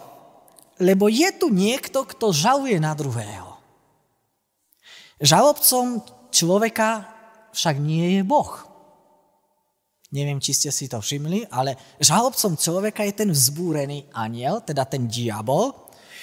lebo 0.78 1.10
je 1.10 1.28
tu 1.34 1.50
niekto, 1.50 2.06
kto 2.06 2.34
žaluje 2.34 2.78
na 2.78 2.94
druhého. 2.94 3.58
Žalobcom 5.18 6.06
človeka 6.30 7.10
však 7.50 7.76
nie 7.82 8.18
je 8.18 8.22
Boh. 8.22 8.50
Neviem, 10.08 10.40
či 10.40 10.56
ste 10.56 10.70
si 10.72 10.88
to 10.88 11.02
všimli, 11.02 11.50
ale 11.52 11.76
žalobcom 12.00 12.56
človeka 12.56 13.04
je 13.04 13.12
ten 13.12 13.28
vzbúrený 13.28 14.08
aniel, 14.14 14.64
teda 14.64 14.88
ten 14.88 15.04
diabol, 15.04 15.74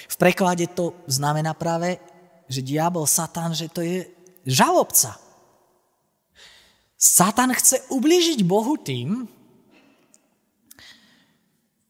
v 0.06 0.16
preklade 0.16 0.66
to 0.70 0.94
znamená 1.06 1.54
práve, 1.54 1.98
že 2.46 2.62
diabol, 2.62 3.06
Satan, 3.06 3.54
že 3.54 3.66
to 3.66 3.82
je 3.82 4.06
žalobca. 4.46 5.18
Satan 6.96 7.52
chce 7.52 7.82
ublížiť 7.90 8.40
Bohu 8.46 8.78
tým, 8.78 9.26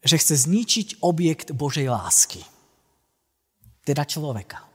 že 0.01 0.17
chce 0.17 0.49
zničiť 0.49 0.87
objekt 1.05 1.53
Božej 1.53 1.87
lásky. 1.87 2.41
Teda 3.87 4.03
človeka. 4.03 4.67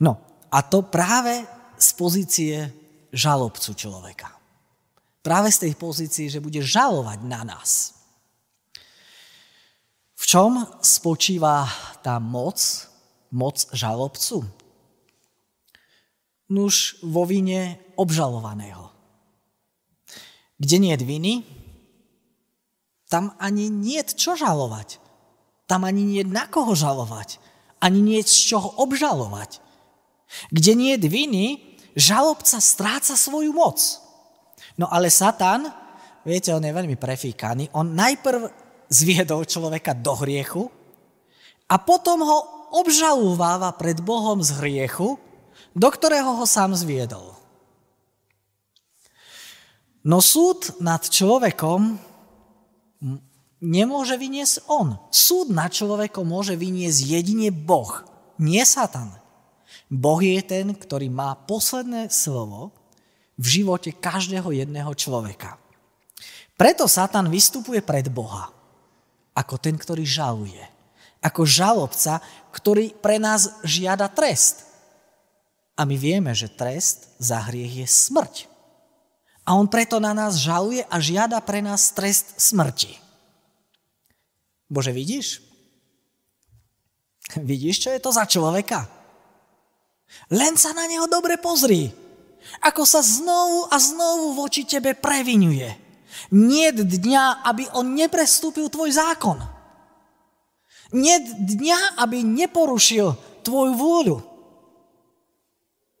No 0.00 0.16
a 0.48 0.64
to 0.64 0.88
práve 0.88 1.44
z 1.76 1.88
pozície 1.92 2.56
žalobcu 3.12 3.76
človeka. 3.76 4.32
Práve 5.20 5.52
z 5.52 5.68
tej 5.68 5.72
pozície, 5.76 6.26
že 6.32 6.40
bude 6.40 6.64
žalovať 6.64 7.18
na 7.28 7.44
nás. 7.44 8.00
V 10.16 10.24
čom 10.24 10.64
spočíva 10.80 11.68
tá 12.00 12.16
moc, 12.16 12.58
moc 13.28 13.60
žalobcu? 13.74 14.46
Nuž 16.48 16.96
vo 17.04 17.28
vine 17.28 17.76
obžalovaného. 17.98 18.88
Kde 20.56 20.76
nie 20.78 20.94
je 20.94 21.04
viny, 21.04 21.34
tam 23.10 23.34
ani 23.36 23.68
nie 23.68 24.00
je 24.00 24.14
čo 24.16 24.38
žalovať. 24.38 25.01
Tam 25.72 25.88
ani 25.88 26.04
nie 26.04 26.20
je 26.20 26.28
na 26.28 26.44
koho 26.44 26.76
žalovať. 26.76 27.40
Ani 27.80 28.04
nie 28.04 28.20
je 28.20 28.28
z 28.28 28.52
čoho 28.52 28.76
obžalovať. 28.76 29.64
Kde 30.52 30.72
nie 30.76 30.92
je 31.00 31.08
viny, 31.08 31.44
žalobca 31.96 32.60
stráca 32.60 33.16
svoju 33.16 33.56
moc. 33.56 33.80
No 34.76 34.84
ale 34.92 35.08
Satan, 35.08 35.72
viete, 36.28 36.52
on 36.52 36.60
je 36.60 36.76
veľmi 36.76 37.00
prefíkaný, 37.00 37.72
on 37.72 37.96
najprv 37.96 38.52
zviedol 38.92 39.48
človeka 39.48 39.96
do 39.96 40.12
hriechu 40.20 40.68
a 41.64 41.80
potom 41.80 42.20
ho 42.20 42.38
obžalováva 42.76 43.72
pred 43.72 43.96
Bohom 44.04 44.44
z 44.44 44.52
hriechu, 44.60 45.16
do 45.72 45.88
ktorého 45.88 46.36
ho 46.36 46.44
sám 46.44 46.76
zviedol. 46.76 47.32
No 50.04 50.20
súd 50.20 50.76
nad 50.84 51.00
človekom 51.00 52.11
nemôže 53.62 54.18
vyniesť 54.18 54.66
on. 54.66 54.98
Súd 55.14 55.54
nad 55.54 55.70
človekom 55.70 56.26
môže 56.26 56.58
vyniesť 56.58 57.00
jedine 57.06 57.54
Boh, 57.54 58.02
nie 58.42 58.60
Satan. 58.66 59.14
Boh 59.86 60.18
je 60.18 60.42
ten, 60.42 60.74
ktorý 60.74 61.06
má 61.06 61.38
posledné 61.46 62.10
slovo 62.10 62.74
v 63.38 63.62
živote 63.62 63.94
každého 63.94 64.50
jedného 64.50 64.90
človeka. 64.98 65.56
Preto 66.58 66.90
Satan 66.90 67.30
vystupuje 67.30 67.80
pred 67.80 68.10
Boha 68.10 68.50
ako 69.32 69.56
ten, 69.56 69.76
ktorý 69.76 70.04
žaluje. 70.04 70.60
Ako 71.22 71.46
žalobca, 71.46 72.20
ktorý 72.52 72.92
pre 72.98 73.16
nás 73.16 73.62
žiada 73.64 74.10
trest. 74.10 74.68
A 75.78 75.88
my 75.88 75.96
vieme, 75.96 76.36
že 76.36 76.52
trest 76.52 77.16
za 77.16 77.40
hriech 77.48 77.86
je 77.86 77.88
smrť. 77.88 78.34
A 79.42 79.58
on 79.58 79.66
preto 79.66 79.98
na 79.98 80.14
nás 80.14 80.38
žaluje 80.38 80.86
a 80.86 80.96
žiada 81.02 81.40
pre 81.42 81.64
nás 81.64 81.90
trest 81.90 82.38
smrti. 82.38 83.01
Bože, 84.72 84.88
vidíš? 84.88 85.44
Vidíš, 87.36 87.84
čo 87.84 87.90
je 87.92 88.00
to 88.00 88.08
za 88.08 88.24
človeka? 88.24 88.88
Len 90.32 90.56
sa 90.56 90.72
na 90.72 90.88
neho 90.88 91.04
dobre 91.04 91.36
pozri. 91.36 91.92
Ako 92.64 92.88
sa 92.88 93.04
znovu 93.04 93.68
a 93.68 93.76
znovu 93.76 94.32
voči 94.32 94.64
tebe 94.64 94.96
previnuje. 94.96 95.68
Nie 96.32 96.72
dňa, 96.72 97.44
aby 97.44 97.68
on 97.76 97.92
neprestúpil 97.92 98.72
tvoj 98.72 98.96
zákon. 98.96 99.36
Nie 100.96 101.20
dňa, 101.20 102.00
aby 102.00 102.24
neporušil 102.24 103.12
tvoju 103.44 103.72
vôľu. 103.76 104.16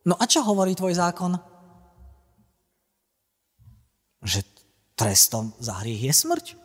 No 0.08 0.14
a 0.16 0.24
čo 0.24 0.44
hovorí 0.44 0.72
tvoj 0.72 0.96
zákon? 0.96 1.36
Že 4.24 4.44
trestom 4.96 5.52
za 5.60 5.80
hriech 5.80 6.08
je 6.08 6.12
smrť. 6.12 6.61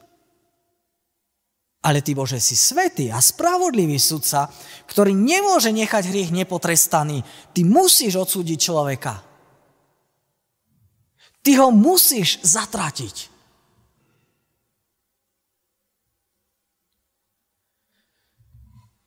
Ale 1.88 2.04
ty, 2.04 2.12
Bože, 2.12 2.44
si 2.44 2.60
svetý 2.60 3.08
a 3.08 3.24
spravodlivý 3.24 3.96
sudca, 3.96 4.52
ktorý 4.92 5.16
nemôže 5.16 5.72
nechať 5.72 6.12
hriech 6.12 6.36
nepotrestaný. 6.36 7.24
Ty 7.56 7.64
musíš 7.64 8.20
odsúdiť 8.20 8.60
človeka. 8.60 9.24
Ty 11.40 11.52
ho 11.64 11.72
musíš 11.72 12.44
zatratiť. 12.44 13.32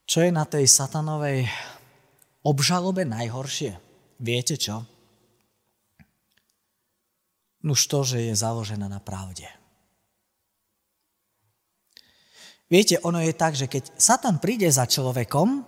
Čo 0.08 0.24
je 0.24 0.32
na 0.32 0.48
tej 0.48 0.64
satanovej 0.64 1.52
obžalobe 2.40 3.04
najhoršie? 3.04 3.76
Viete 4.24 4.56
čo? 4.56 4.88
Nuž 7.60 7.84
to, 7.92 8.08
že 8.08 8.32
je 8.32 8.34
založená 8.40 8.88
na 8.88 9.04
pravde. 9.04 9.59
Viete, 12.70 13.02
ono 13.02 13.18
je 13.18 13.34
tak, 13.34 13.58
že 13.58 13.66
keď 13.66 13.98
Satan 13.98 14.38
príde 14.38 14.70
za 14.70 14.86
človekom 14.86 15.66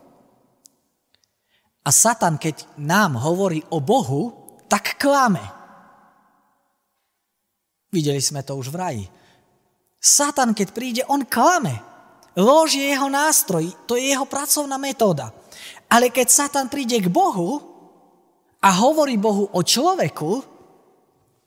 a 1.83 1.91
Satan, 1.91 2.39
keď 2.39 2.79
nám 2.79 3.19
hovorí 3.19 3.59
o 3.75 3.83
Bohu, 3.83 4.55
tak 4.71 4.95
klame. 5.03 5.43
Videli 7.91 8.23
sme 8.23 8.47
to 8.47 8.55
už 8.55 8.71
v 8.71 8.79
raji. 8.79 9.05
Satan, 9.99 10.55
keď 10.55 10.69
príde, 10.71 11.03
on 11.11 11.27
klame. 11.27 11.83
Lož 12.39 12.79
je 12.79 12.87
jeho 12.87 13.11
nástroj, 13.11 13.67
to 13.85 13.99
je 13.99 14.15
jeho 14.15 14.25
pracovná 14.25 14.79
metóda. 14.79 15.35
Ale 15.91 16.09
keď 16.09 16.27
Satan 16.31 16.71
príde 16.71 17.03
k 17.03 17.11
Bohu 17.11 17.61
a 18.63 18.69
hovorí 18.79 19.19
Bohu 19.19 19.51
o 19.51 19.61
človeku, 19.61 20.41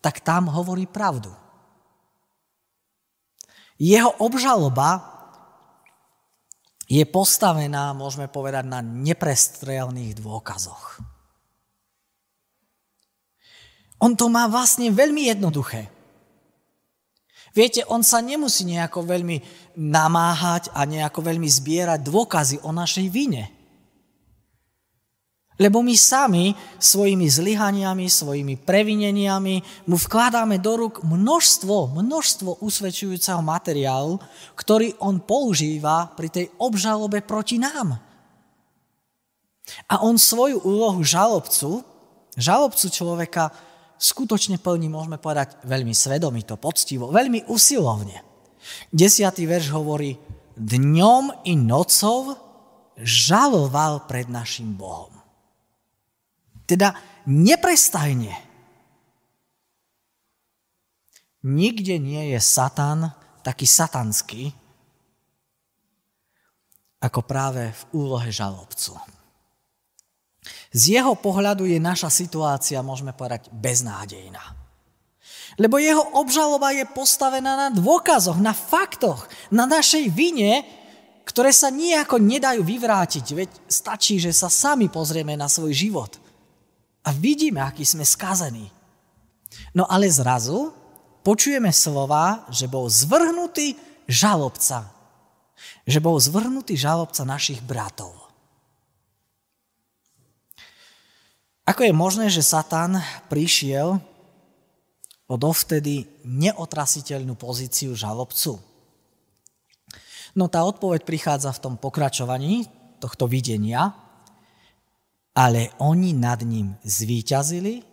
tak 0.04 0.20
tam 0.22 0.52
hovorí 0.52 0.86
pravdu. 0.86 1.32
Jeho 3.80 4.14
obžaloba 4.22 5.15
je 6.86 7.04
postavená, 7.10 7.94
môžeme 7.98 8.30
povedať, 8.30 8.66
na 8.70 8.82
neprestrelných 8.82 10.22
dôkazoch. 10.22 11.02
On 14.04 14.14
to 14.14 14.30
má 14.30 14.46
vlastne 14.46 14.92
veľmi 14.94 15.32
jednoduché. 15.32 15.90
Viete, 17.56 17.88
on 17.88 18.04
sa 18.04 18.20
nemusí 18.20 18.68
nejako 18.68 19.08
veľmi 19.08 19.40
namáhať 19.80 20.68
a 20.76 20.84
nejako 20.84 21.24
veľmi 21.24 21.48
zbierať 21.48 22.04
dôkazy 22.04 22.60
o 22.68 22.76
našej 22.76 23.08
vine. 23.08 23.55
Lebo 25.56 25.80
my 25.80 25.96
sami 25.96 26.52
svojimi 26.76 27.32
zlyhaniami, 27.32 28.12
svojimi 28.12 28.60
previneniami 28.60 29.88
mu 29.88 29.96
vkladáme 29.96 30.60
do 30.60 30.76
rúk 30.76 31.00
množstvo, 31.00 31.96
množstvo 31.96 32.60
usvedčujúceho 32.60 33.40
materiálu, 33.40 34.20
ktorý 34.60 35.00
on 35.00 35.24
používa 35.24 36.12
pri 36.12 36.28
tej 36.28 36.46
obžalobe 36.60 37.24
proti 37.24 37.56
nám. 37.56 37.96
A 39.88 40.04
on 40.04 40.20
svoju 40.20 40.60
úlohu 40.60 41.00
žalobcu, 41.08 41.88
žalobcu 42.36 42.92
človeka, 42.92 43.56
skutočne 43.96 44.60
plní, 44.60 44.92
môžeme 44.92 45.16
povedať, 45.16 45.56
veľmi 45.64 45.96
svedomito, 45.96 46.60
poctivo, 46.60 47.16
veľmi 47.16 47.48
usilovne. 47.48 48.20
Desiatý 48.92 49.48
verš 49.48 49.72
hovorí, 49.72 50.20
dňom 50.60 51.48
i 51.48 51.56
nocou 51.56 52.36
žaloval 53.00 54.04
pred 54.04 54.28
našim 54.28 54.76
Bohom. 54.76 55.15
Teda 56.66 56.98
neprestajne. 57.30 58.34
Nikde 61.46 62.02
nie 62.02 62.34
je 62.34 62.40
Satan 62.42 63.14
taký 63.46 63.70
satanský, 63.70 64.50
ako 67.06 67.22
práve 67.22 67.70
v 67.70 67.82
úlohe 67.94 68.34
žalobcu. 68.34 68.98
Z 70.74 70.82
jeho 70.98 71.14
pohľadu 71.14 71.70
je 71.70 71.78
naša 71.78 72.10
situácia, 72.10 72.82
môžeme 72.82 73.14
povedať, 73.14 73.54
beznádejná. 73.54 74.42
Lebo 75.62 75.78
jeho 75.78 76.02
obžaloba 76.18 76.74
je 76.74 76.90
postavená 76.90 77.54
na 77.56 77.70
dôkazoch, 77.70 78.42
na 78.42 78.52
faktoch, 78.52 79.30
na 79.54 79.70
našej 79.70 80.10
vine, 80.10 80.66
ktoré 81.30 81.54
sa 81.54 81.70
nejako 81.70 82.18
nedajú 82.18 82.66
vyvrátiť. 82.66 83.26
Veď 83.38 83.50
stačí, 83.70 84.18
že 84.18 84.34
sa 84.34 84.50
sami 84.50 84.90
pozrieme 84.90 85.38
na 85.38 85.46
svoj 85.46 85.72
život 85.78 86.25
a 87.06 87.14
vidíme, 87.14 87.62
aký 87.62 87.86
sme 87.86 88.02
skazení. 88.02 88.74
No 89.78 89.86
ale 89.86 90.10
zrazu 90.10 90.74
počujeme 91.22 91.70
slova, 91.70 92.50
že 92.50 92.66
bol 92.66 92.90
zvrhnutý 92.90 93.78
žalobca. 94.10 94.90
Že 95.86 96.00
bol 96.02 96.18
zvrhnutý 96.18 96.74
žalobca 96.74 97.22
našich 97.22 97.62
bratov. 97.62 98.12
Ako 101.66 101.82
je 101.82 101.94
možné, 101.94 102.30
že 102.30 102.46
Satan 102.46 103.02
prišiel 103.26 103.98
o 105.26 105.34
dovtedy 105.34 106.06
neotrasiteľnú 106.22 107.34
pozíciu 107.34 107.98
žalobcu? 107.98 108.62
No 110.38 110.46
tá 110.46 110.62
odpoveď 110.62 111.02
prichádza 111.08 111.50
v 111.58 111.62
tom 111.64 111.74
pokračovaní 111.74 112.70
tohto 113.02 113.26
videnia, 113.26 113.98
ale 115.36 115.76
oni 115.84 116.16
nad 116.16 116.40
ním 116.48 116.80
zvíťazili 116.80 117.84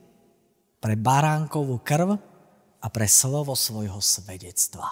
pre 0.78 0.94
baránkovú 0.94 1.83
krv 1.83 2.14
a 2.83 2.87
pre 2.87 3.07
slovo 3.11 3.59
svojho 3.59 3.98
svedectva. 3.98 4.87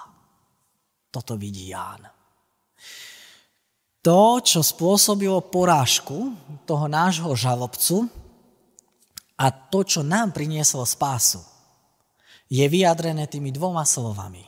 Toto 1.10 1.38
vidí 1.38 1.70
Ján. 1.70 2.10
To, 4.00 4.40
čo 4.40 4.64
spôsobilo 4.64 5.44
porážku 5.46 6.34
toho 6.66 6.86
nášho 6.90 7.30
žalobcu 7.36 8.08
a 9.38 9.46
to, 9.50 9.84
čo 9.86 10.00
nám 10.00 10.34
prinieslo 10.34 10.82
spásu, 10.86 11.42
je 12.50 12.66
vyjadrené 12.66 13.30
tými 13.30 13.54
dvoma 13.54 13.86
slovami. 13.86 14.42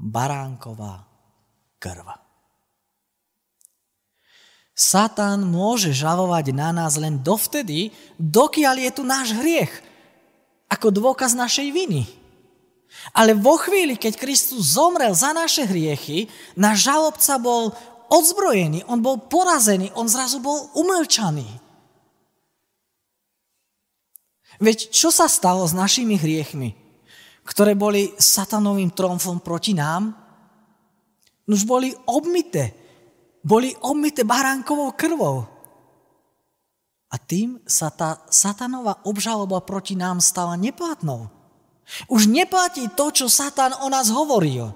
Baránková 0.00 1.08
krv. 1.80 2.29
Satan 4.80 5.44
môže 5.44 5.92
žalovať 5.92 6.56
na 6.56 6.72
nás 6.72 6.96
len 6.96 7.20
dovtedy, 7.20 7.92
dokiaľ 8.16 8.80
je 8.80 8.90
tu 8.96 9.02
náš 9.04 9.36
hriech, 9.36 9.68
ako 10.72 10.88
dôkaz 10.88 11.36
našej 11.36 11.68
viny. 11.68 12.08
Ale 13.12 13.36
vo 13.36 13.60
chvíli, 13.60 14.00
keď 14.00 14.16
Kristus 14.16 14.80
zomrel 14.80 15.12
za 15.12 15.36
naše 15.36 15.68
hriechy, 15.68 16.32
náš 16.56 16.88
žalobca 16.88 17.36
bol 17.36 17.76
odzbrojený, 18.08 18.88
on 18.88 19.04
bol 19.04 19.20
porazený, 19.20 19.92
on 19.92 20.08
zrazu 20.08 20.40
bol 20.40 20.72
umlčaný. 20.72 21.46
Veď 24.64 24.88
čo 24.88 25.12
sa 25.12 25.28
stalo 25.28 25.68
s 25.68 25.76
našimi 25.76 26.16
hriechmi, 26.16 26.72
ktoré 27.44 27.76
boli 27.76 28.16
satanovým 28.16 28.96
tromfom 28.96 29.44
proti 29.44 29.76
nám? 29.76 30.16
Už 31.44 31.68
boli 31.68 31.92
obmité, 32.08 32.79
boli 33.40 33.72
obmité 33.80 34.24
baránkovou 34.24 34.92
krvou. 34.92 35.48
A 37.10 37.16
tým 37.18 37.58
sa 37.66 37.90
tá 37.90 38.22
satanová 38.30 39.02
obžaloba 39.02 39.58
proti 39.64 39.98
nám 39.98 40.22
stala 40.22 40.54
neplatnou. 40.54 41.26
Už 42.06 42.30
neplatí 42.30 42.86
to, 42.94 43.10
čo 43.10 43.26
Satan 43.26 43.74
o 43.82 43.90
nás 43.90 44.14
hovoril. 44.14 44.70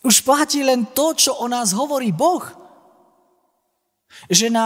Už 0.00 0.24
platí 0.24 0.64
len 0.64 0.88
to, 0.88 1.12
čo 1.12 1.36
o 1.36 1.46
nás 1.52 1.76
hovorí 1.76 2.16
Boh. 2.16 2.42
Že 4.32 4.48
na 4.48 4.64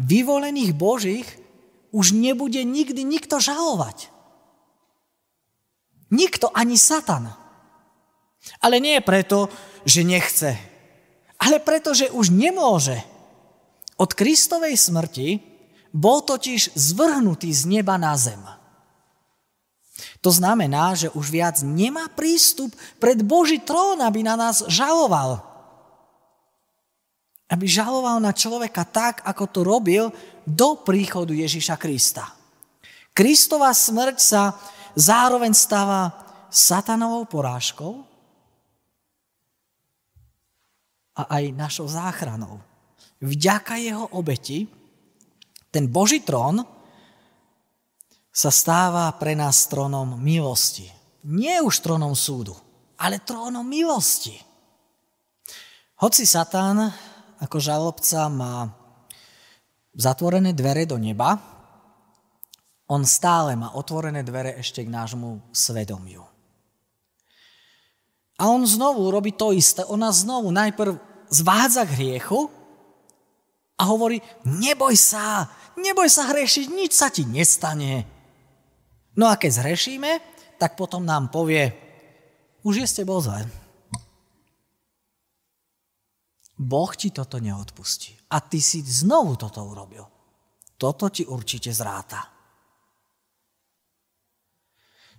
vyvolených 0.00 0.72
Božích 0.72 1.28
už 1.92 2.16
nebude 2.16 2.64
nikdy 2.64 3.04
nikto 3.04 3.36
žalovať. 3.36 4.08
Nikto, 6.08 6.48
ani 6.56 6.80
Satan. 6.80 7.36
Ale 8.64 8.80
nie 8.80 8.96
preto, 9.04 9.52
že 9.84 10.08
nechce, 10.08 10.56
ale 11.42 11.58
pretože 11.58 12.06
už 12.14 12.30
nemôže. 12.30 13.02
Od 13.98 14.10
Kristovej 14.14 14.78
smrti 14.78 15.42
bol 15.90 16.22
totiž 16.22 16.78
zvrhnutý 16.78 17.50
z 17.50 17.66
neba 17.66 17.98
na 17.98 18.14
zem. 18.14 18.38
To 20.22 20.30
znamená, 20.30 20.94
že 20.94 21.10
už 21.10 21.34
viac 21.34 21.58
nemá 21.66 22.06
prístup 22.14 22.70
pred 23.02 23.18
Boží 23.26 23.58
trón, 23.58 23.98
aby 23.98 24.22
na 24.22 24.38
nás 24.38 24.62
žaloval. 24.70 25.42
Aby 27.50 27.66
žaloval 27.66 28.22
na 28.22 28.30
človeka 28.30 28.86
tak, 28.86 29.26
ako 29.26 29.44
to 29.50 29.60
robil 29.66 30.14
do 30.46 30.78
príchodu 30.78 31.34
Ježiša 31.34 31.74
Krista. 31.74 32.30
Kristova 33.12 33.74
smrť 33.74 34.16
sa 34.22 34.54
zároveň 34.94 35.52
stáva 35.52 36.14
satanovou 36.48 37.26
porážkou 37.26 38.11
a 41.16 41.22
aj 41.40 41.52
našou 41.52 41.86
záchranou. 41.88 42.60
Vďaka 43.22 43.78
jeho 43.78 44.08
obeti 44.16 44.66
ten 45.72 45.88
Boží 45.88 46.20
trón 46.20 46.60
sa 48.32 48.50
stáva 48.52 49.08
pre 49.16 49.32
nás 49.36 49.68
trónom 49.68 50.20
milosti. 50.20 50.88
Nie 51.28 51.60
už 51.60 51.84
trónom 51.84 52.16
súdu, 52.16 52.56
ale 53.00 53.20
trónom 53.24 53.64
milosti. 53.64 54.36
Hoci 56.00 56.26
Satán 56.26 56.92
ako 57.38 57.56
žalobca 57.62 58.26
má 58.32 58.66
zatvorené 59.94 60.56
dvere 60.56 60.88
do 60.88 60.96
neba, 60.96 61.36
on 62.92 63.06
stále 63.08 63.56
má 63.56 63.72
otvorené 63.72 64.20
dvere 64.20 64.58
ešte 64.60 64.84
k 64.84 64.92
nášmu 64.92 65.54
svedomiu. 65.54 66.31
A 68.42 68.50
on 68.50 68.66
znovu 68.66 69.06
robí 69.06 69.30
to 69.30 69.54
isté. 69.54 69.86
On 69.86 70.02
nás 70.02 70.26
znovu 70.26 70.50
najprv 70.50 70.98
zvádza 71.30 71.86
k 71.86 71.94
hriechu 71.94 72.50
a 73.78 73.86
hovorí, 73.86 74.18
neboj 74.42 74.98
sa, 74.98 75.46
neboj 75.78 76.10
sa 76.10 76.26
hrešiť, 76.26 76.66
nič 76.74 76.90
sa 76.90 77.06
ti 77.06 77.22
nestane. 77.22 78.02
No 79.14 79.30
a 79.30 79.38
keď 79.38 79.62
zhrešíme, 79.62 80.10
tak 80.58 80.74
potom 80.74 81.06
nám 81.06 81.30
povie, 81.30 81.70
už 82.66 82.82
je 82.82 82.86
s 82.90 82.98
tebou 82.98 83.22
zle. 83.22 83.46
Boh 86.58 86.92
ti 86.98 87.14
toto 87.14 87.38
neodpustí. 87.38 88.18
A 88.34 88.42
ty 88.42 88.58
si 88.58 88.82
znovu 88.82 89.38
toto 89.38 89.62
urobil. 89.62 90.02
Toto 90.78 91.06
ti 91.14 91.22
určite 91.22 91.70
zráta. 91.70 92.26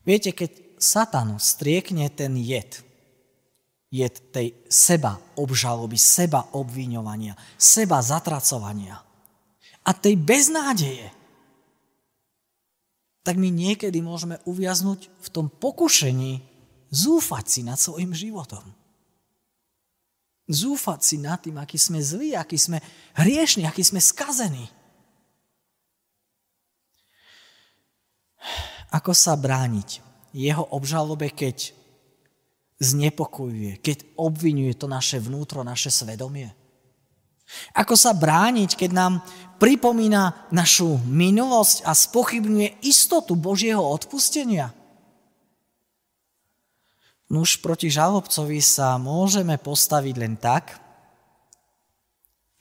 Viete, 0.03 0.35
keď 0.35 0.75
Satan 0.75 1.39
striekne 1.39 2.11
ten 2.11 2.35
jed, 2.35 2.83
je 3.93 4.09
tej 4.33 4.57
seba 4.65 5.21
obžaloby, 5.37 6.01
seba 6.01 6.49
obviňovania, 6.57 7.37
seba 7.61 8.01
zatracovania 8.01 8.97
a 9.85 9.91
tej 9.93 10.17
beznádeje, 10.17 11.13
tak 13.21 13.37
my 13.37 13.53
niekedy 13.53 14.01
môžeme 14.01 14.41
uviaznuť 14.49 15.13
v 15.13 15.27
tom 15.29 15.45
pokušení 15.47 16.41
zúfať 16.89 17.45
si 17.45 17.61
nad 17.61 17.77
svojim 17.77 18.11
životom. 18.17 18.65
Zúfať 20.49 20.99
si 20.99 21.15
nad 21.21 21.39
tým, 21.39 21.55
aký 21.61 21.79
sme 21.79 22.03
zlí, 22.03 22.35
aký 22.35 22.59
sme 22.59 22.81
hriešni, 23.15 23.63
aký 23.63 23.79
sme 23.85 24.01
skazení. 24.03 24.67
Ako 28.91 29.15
sa 29.15 29.39
brániť 29.39 30.03
jeho 30.35 30.67
obžalobe, 30.73 31.31
keď 31.31 31.82
znepokojuje, 32.81 33.81
keď 33.81 34.17
obvinuje 34.17 34.73
to 34.77 34.89
naše 34.89 35.21
vnútro, 35.21 35.61
naše 35.61 35.93
svedomie? 35.93 36.51
Ako 37.77 37.93
sa 37.93 38.15
brániť, 38.15 38.73
keď 38.73 38.91
nám 38.95 39.13
pripomína 39.61 40.49
našu 40.49 40.97
minulosť 41.05 41.85
a 41.85 41.93
spochybňuje 41.93 42.81
istotu 42.81 43.37
Božieho 43.37 43.83
odpustenia? 43.83 44.73
Nuž 47.29 47.61
proti 47.61 47.89
žalobcovi 47.89 48.61
sa 48.61 48.97
môžeme 49.01 49.57
postaviť 49.57 50.15
len 50.17 50.37
tak, 50.37 50.77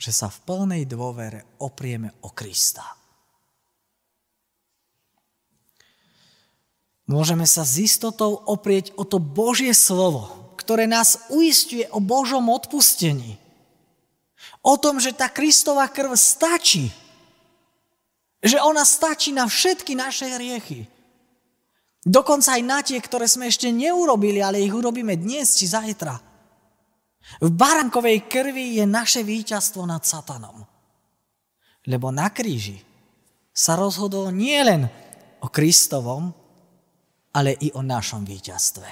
že 0.01 0.11
sa 0.11 0.33
v 0.33 0.39
plnej 0.49 0.83
dôvere 0.89 1.61
oprieme 1.63 2.11
o 2.27 2.35
Krista. 2.35 3.02
Môžeme 7.13 7.45
sa 7.45 7.61
s 7.61 7.77
istotou 7.77 8.41
oprieť 8.49 8.97
o 8.97 9.05
to 9.05 9.21
Božie 9.21 9.77
slovo, 9.77 10.33
ktoré 10.57 10.89
nás 10.89 11.29
uistuje 11.29 11.85
o 11.93 12.01
Božom 12.01 12.49
odpustení. 12.49 13.37
O 14.65 14.81
tom, 14.81 14.97
že 14.97 15.13
tá 15.13 15.29
Kristová 15.29 15.93
krv 15.93 16.17
stačí. 16.17 16.89
Že 18.41 18.65
ona 18.65 18.89
stačí 18.89 19.29
na 19.29 19.45
všetky 19.45 19.93
naše 19.93 20.25
hriechy. 20.25 20.89
Dokonca 22.01 22.57
aj 22.57 22.63
na 22.65 22.81
tie, 22.81 22.97
ktoré 22.97 23.29
sme 23.29 23.53
ešte 23.53 23.69
neurobili, 23.69 24.41
ale 24.41 24.65
ich 24.65 24.73
urobíme 24.73 25.13
dnes 25.13 25.53
či 25.61 25.69
zajtra. 25.69 26.17
V 27.45 27.49
barankovej 27.53 28.25
krvi 28.25 28.81
je 28.81 28.89
naše 28.89 29.21
víťazstvo 29.21 29.85
nad 29.85 30.01
satanom. 30.01 30.65
Lebo 31.85 32.09
na 32.09 32.33
kríži 32.33 32.81
sa 33.53 33.77
rozhodol 33.77 34.33
nielen 34.33 34.89
o 35.45 35.47
Kristovom, 35.53 36.42
ale 37.33 37.57
i 37.59 37.73
o 37.73 37.81
našom 37.81 38.23
víťazstve. 38.29 38.91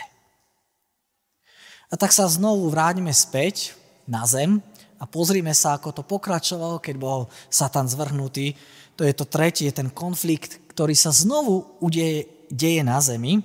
A 1.90 1.94
tak 1.98 2.14
sa 2.14 2.30
znovu 2.30 2.72
vráťme 2.72 3.10
späť 3.12 3.76
na 4.08 4.24
zem 4.24 4.64
a 4.96 5.04
pozrime 5.04 5.52
sa, 5.52 5.76
ako 5.76 6.00
to 6.00 6.02
pokračovalo, 6.06 6.78
keď 6.78 6.94
bol 6.96 7.20
Satan 7.52 7.88
zvrhnutý. 7.88 8.54
To 8.96 9.02
je 9.02 9.14
to 9.16 9.26
tretie, 9.26 9.68
ten 9.72 9.90
konflikt, 9.90 10.60
ktorý 10.72 10.94
sa 10.94 11.10
znovu 11.10 11.66
udeje, 11.82 12.28
deje 12.50 12.82
na 12.82 12.98
zemi 13.02 13.42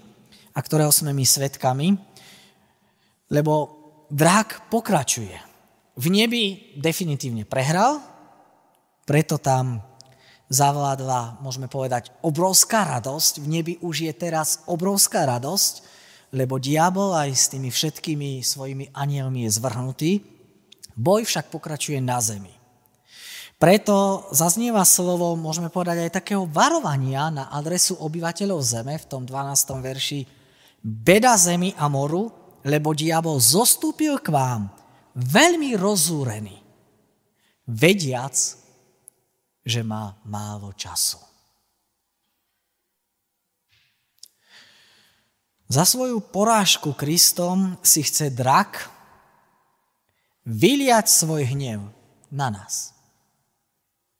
a 0.53 0.59
ktorého 0.61 0.91
sme 0.93 1.13
my 1.13 1.25
svetkami, 1.25 1.95
lebo 3.33 3.53
drak 4.13 4.69
pokračuje. 4.69 5.35
V 5.95 6.05
nebi 6.11 6.75
definitívne 6.75 7.47
prehral, 7.47 8.03
preto 9.07 9.39
tam 9.39 9.79
zavládla, 10.49 11.41
môžeme 11.41 11.65
povedať, 11.65 12.13
obrovská 12.21 12.85
radosť. 12.97 13.41
V 13.41 13.47
nebi 13.49 13.73
už 13.81 14.09
je 14.09 14.13
teraz 14.13 14.61
obrovská 14.69 15.25
radosť, 15.25 15.81
lebo 16.35 16.61
diabol 16.61 17.15
aj 17.15 17.29
s 17.33 17.45
tými 17.49 17.69
všetkými 17.71 18.43
svojimi 18.43 18.93
anielmi 18.93 19.47
je 19.47 19.55
zvrhnutý. 19.57 20.11
Boj 20.95 21.25
však 21.27 21.51
pokračuje 21.51 21.99
na 21.99 22.21
zemi. 22.21 22.53
Preto 23.55 24.27
zaznieva 24.35 24.83
slovo, 24.83 25.39
môžeme 25.39 25.71
povedať, 25.71 26.05
aj 26.05 26.17
takého 26.19 26.43
varovania 26.43 27.31
na 27.31 27.47
adresu 27.55 27.95
obyvateľov 28.03 28.59
zeme 28.59 28.99
v 28.99 29.05
tom 29.07 29.23
12. 29.23 29.79
verši. 29.79 30.27
Beda 30.83 31.39
zemi 31.39 31.71
a 31.79 31.87
moru, 31.87 32.29
lebo 32.67 32.91
diabol 32.91 33.39
zostúpil 33.39 34.19
k 34.19 34.29
vám 34.29 34.67
veľmi 35.15 35.79
rozúrený, 35.79 36.59
vediac, 37.63 38.35
že 39.65 39.81
má 39.81 40.13
málo 40.23 40.69
času. 40.77 41.17
Za 45.65 45.81
svoju 45.81 46.21
porážku 46.21 46.93
Kristom 46.93 47.81
si 47.81 48.05
chce 48.05 48.29
drak 48.29 48.93
vyliať 50.45 51.09
svoj 51.09 51.41
hnev 51.57 51.81
na 52.29 52.53
nás, 52.53 52.93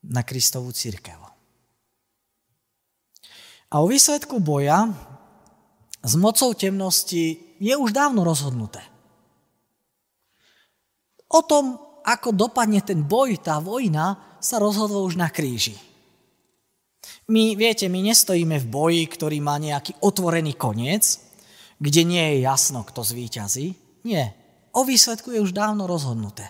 na 0.01 0.25
Kristovú 0.25 0.73
církev. 0.73 1.21
A 3.69 3.75
o 3.77 3.85
výsledku 3.85 4.41
boja 4.41 4.89
s 6.01 6.13
mocou 6.17 6.57
temnosti 6.57 7.37
je 7.61 7.73
už 7.77 7.93
dávno 7.93 8.25
rozhodnuté. 8.25 8.81
O 11.29 11.45
tom, 11.45 11.77
ako 12.05 12.29
dopadne 12.31 12.85
ten 12.85 13.01
boj, 13.01 13.41
tá 13.41 13.57
vojna, 13.57 14.37
sa 14.37 14.61
rozhodlo 14.61 15.01
už 15.01 15.17
na 15.17 15.33
kríži. 15.33 15.73
My, 17.25 17.57
viete, 17.57 17.89
my 17.89 18.05
nestojíme 18.05 18.61
v 18.61 18.69
boji, 18.69 19.03
ktorý 19.09 19.41
má 19.41 19.57
nejaký 19.57 19.97
otvorený 20.05 20.53
koniec, 20.53 21.17
kde 21.81 22.01
nie 22.05 22.21
je 22.21 22.45
jasno, 22.45 22.85
kto 22.85 23.01
zvíťazí. 23.01 23.73
Nie. 24.05 24.37
O 24.77 24.85
výsledku 24.85 25.33
je 25.33 25.41
už 25.41 25.49
dávno 25.49 25.89
rozhodnuté. 25.89 26.45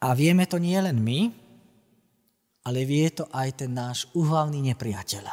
A 0.00 0.16
vieme 0.16 0.48
to 0.48 0.56
nie 0.56 0.76
len 0.80 0.96
my, 0.96 1.28
ale 2.64 2.88
vie 2.88 3.08
to 3.12 3.28
aj 3.32 3.64
ten 3.64 3.72
náš 3.76 4.08
uhlavný 4.16 4.64
nepriateľ. 4.72 5.24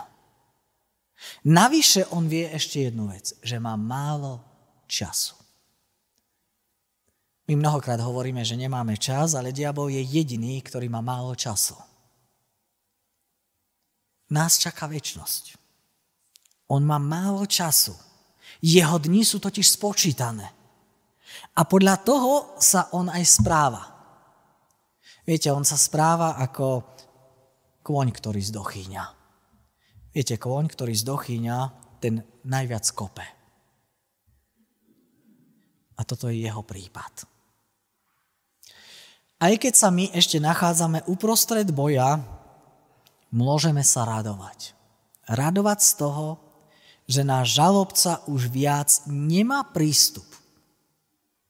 Navyše 1.47 2.11
on 2.11 2.27
vie 2.27 2.51
ešte 2.51 2.91
jednu 2.91 3.07
vec, 3.07 3.31
že 3.39 3.55
má 3.59 3.79
málo 3.79 4.43
času. 4.87 5.42
My 7.43 7.59
mnohokrát 7.59 7.99
hovoríme, 7.99 8.39
že 8.47 8.55
nemáme 8.55 8.95
čas, 8.95 9.35
ale 9.35 9.51
diabol 9.51 9.91
je 9.91 9.99
jediný, 9.99 10.63
ktorý 10.63 10.87
má 10.87 11.03
málo 11.03 11.35
času. 11.35 11.75
Nás 14.31 14.55
čaká 14.55 14.87
väčnosť. 14.87 15.59
On 16.71 16.79
má 16.79 16.95
málo 16.95 17.43
času. 17.43 17.91
Jeho 18.63 18.95
dni 18.95 19.27
sú 19.27 19.43
totiž 19.43 19.75
spočítané. 19.75 20.47
A 21.59 21.67
podľa 21.67 21.99
toho 21.99 22.55
sa 22.63 22.87
on 22.95 23.11
aj 23.11 23.23
správa. 23.27 23.83
Viete, 25.27 25.51
on 25.51 25.67
sa 25.67 25.75
správa 25.75 26.39
ako 26.39 26.95
kôň, 27.83 28.07
ktorý 28.15 28.39
zdochýňa. 28.39 29.03
Viete, 30.15 30.39
kôň, 30.39 30.71
ktorý 30.71 30.95
zdochýňa, 30.95 31.57
ten 31.99 32.23
najviac 32.47 32.87
kope. 32.95 33.27
A 35.93 36.01
toto 36.07 36.31
je 36.31 36.47
jeho 36.47 36.63
prípad. 36.63 37.32
Aj 39.43 39.59
keď 39.59 39.73
sa 39.75 39.91
my 39.91 40.07
ešte 40.15 40.39
nachádzame 40.39 41.03
uprostred 41.03 41.67
boja, 41.75 42.23
môžeme 43.27 43.83
sa 43.83 44.07
radovať. 44.07 44.71
Radovať 45.27 45.79
z 45.83 45.91
toho, 45.99 46.39
že 47.11 47.27
náš 47.27 47.59
žalobca 47.59 48.23
už 48.31 48.47
viac 48.47 49.03
nemá 49.03 49.67
prístup 49.67 50.23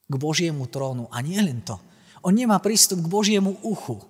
k 0.09 0.13
Božiemu 0.17 0.65
trónu. 0.65 1.05
A 1.13 1.21
nie 1.21 1.37
len 1.37 1.61
to. 1.61 1.77
On 2.25 2.33
nemá 2.33 2.57
prístup 2.57 2.97
k 2.97 3.13
Božiemu 3.13 3.61
uchu. 3.61 4.01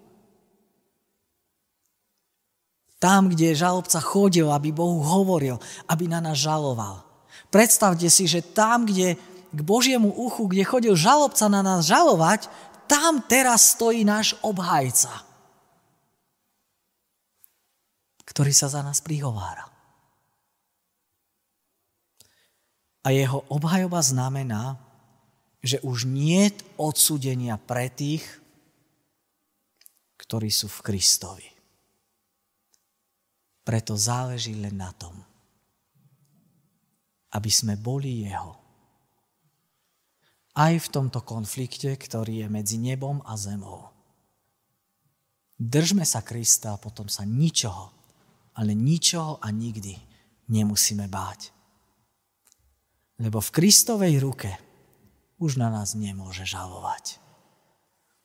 Tam, 3.03 3.27
kde 3.27 3.51
žalobca 3.51 3.99
chodil, 3.99 4.47
aby 4.47 4.71
Bohu 4.71 5.03
hovoril, 5.03 5.59
aby 5.91 6.07
na 6.07 6.23
nás 6.23 6.39
žaloval. 6.39 7.03
Predstavte 7.51 8.07
si, 8.07 8.31
že 8.31 8.39
tam, 8.39 8.87
kde 8.87 9.19
k 9.51 9.59
Božiemu 9.59 10.07
uchu, 10.07 10.47
kde 10.47 10.63
chodil 10.63 10.95
žalobca 10.95 11.51
na 11.51 11.59
nás 11.59 11.83
žalovať, 11.83 12.47
tam 12.93 13.25
teraz 13.25 13.73
stojí 13.73 14.05
náš 14.05 14.37
obhajca, 14.45 15.09
ktorý 18.21 18.53
sa 18.53 18.69
za 18.69 18.85
nás 18.85 19.01
prihovára. 19.01 19.65
A 23.01 23.09
jeho 23.09 23.41
obhajoba 23.49 23.97
znamená, 23.97 24.77
že 25.65 25.81
už 25.81 26.05
nie 26.05 26.53
odsudenia 26.77 27.57
pre 27.57 27.89
tých, 27.89 28.21
ktorí 30.21 30.53
sú 30.53 30.69
v 30.69 30.83
Kristovi. 30.85 31.49
Preto 33.65 33.97
záleží 33.97 34.53
len 34.53 34.77
na 34.77 34.93
tom, 34.93 35.17
aby 37.33 37.49
sme 37.49 37.73
boli 37.73 38.29
Jeho. 38.29 38.62
Aj 40.53 40.73
v 40.77 40.87
tomto 40.87 41.25
konflikte, 41.25 41.97
ktorý 41.97 42.45
je 42.45 42.47
medzi 42.49 42.77
nebom 42.77 43.25
a 43.25 43.33
zemou. 43.33 43.89
Držme 45.57 46.05
sa 46.05 46.21
Krista 46.21 46.77
a 46.77 46.81
potom 46.81 47.09
sa 47.09 47.25
ničoho, 47.25 47.89
ale 48.57 48.77
ničoho 48.77 49.41
a 49.41 49.49
nikdy 49.49 49.97
nemusíme 50.53 51.09
báť. 51.09 51.49
Lebo 53.17 53.41
v 53.41 53.53
Kristovej 53.53 54.21
ruke 54.21 54.53
už 55.41 55.57
na 55.57 55.73
nás 55.73 55.97
nemôže 55.97 56.45
žalovať. 56.45 57.17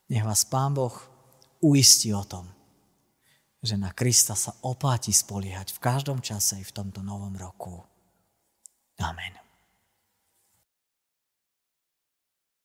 Nech 0.09 0.25
vás 0.25 0.45
Pán 0.49 0.77
Boh 0.77 0.93
uistí 1.61 2.13
o 2.13 2.25
tom, 2.25 2.49
že 3.61 3.77
na 3.77 3.93
Krista 3.93 4.37
sa 4.37 4.57
oplatí 4.65 5.13
spoliehať 5.13 5.77
v 5.77 5.83
každom 5.83 6.21
čase 6.25 6.61
i 6.61 6.65
v 6.65 6.75
tomto 6.75 7.01
novom 7.05 7.33
roku. 7.37 7.85
Amen. 9.01 9.48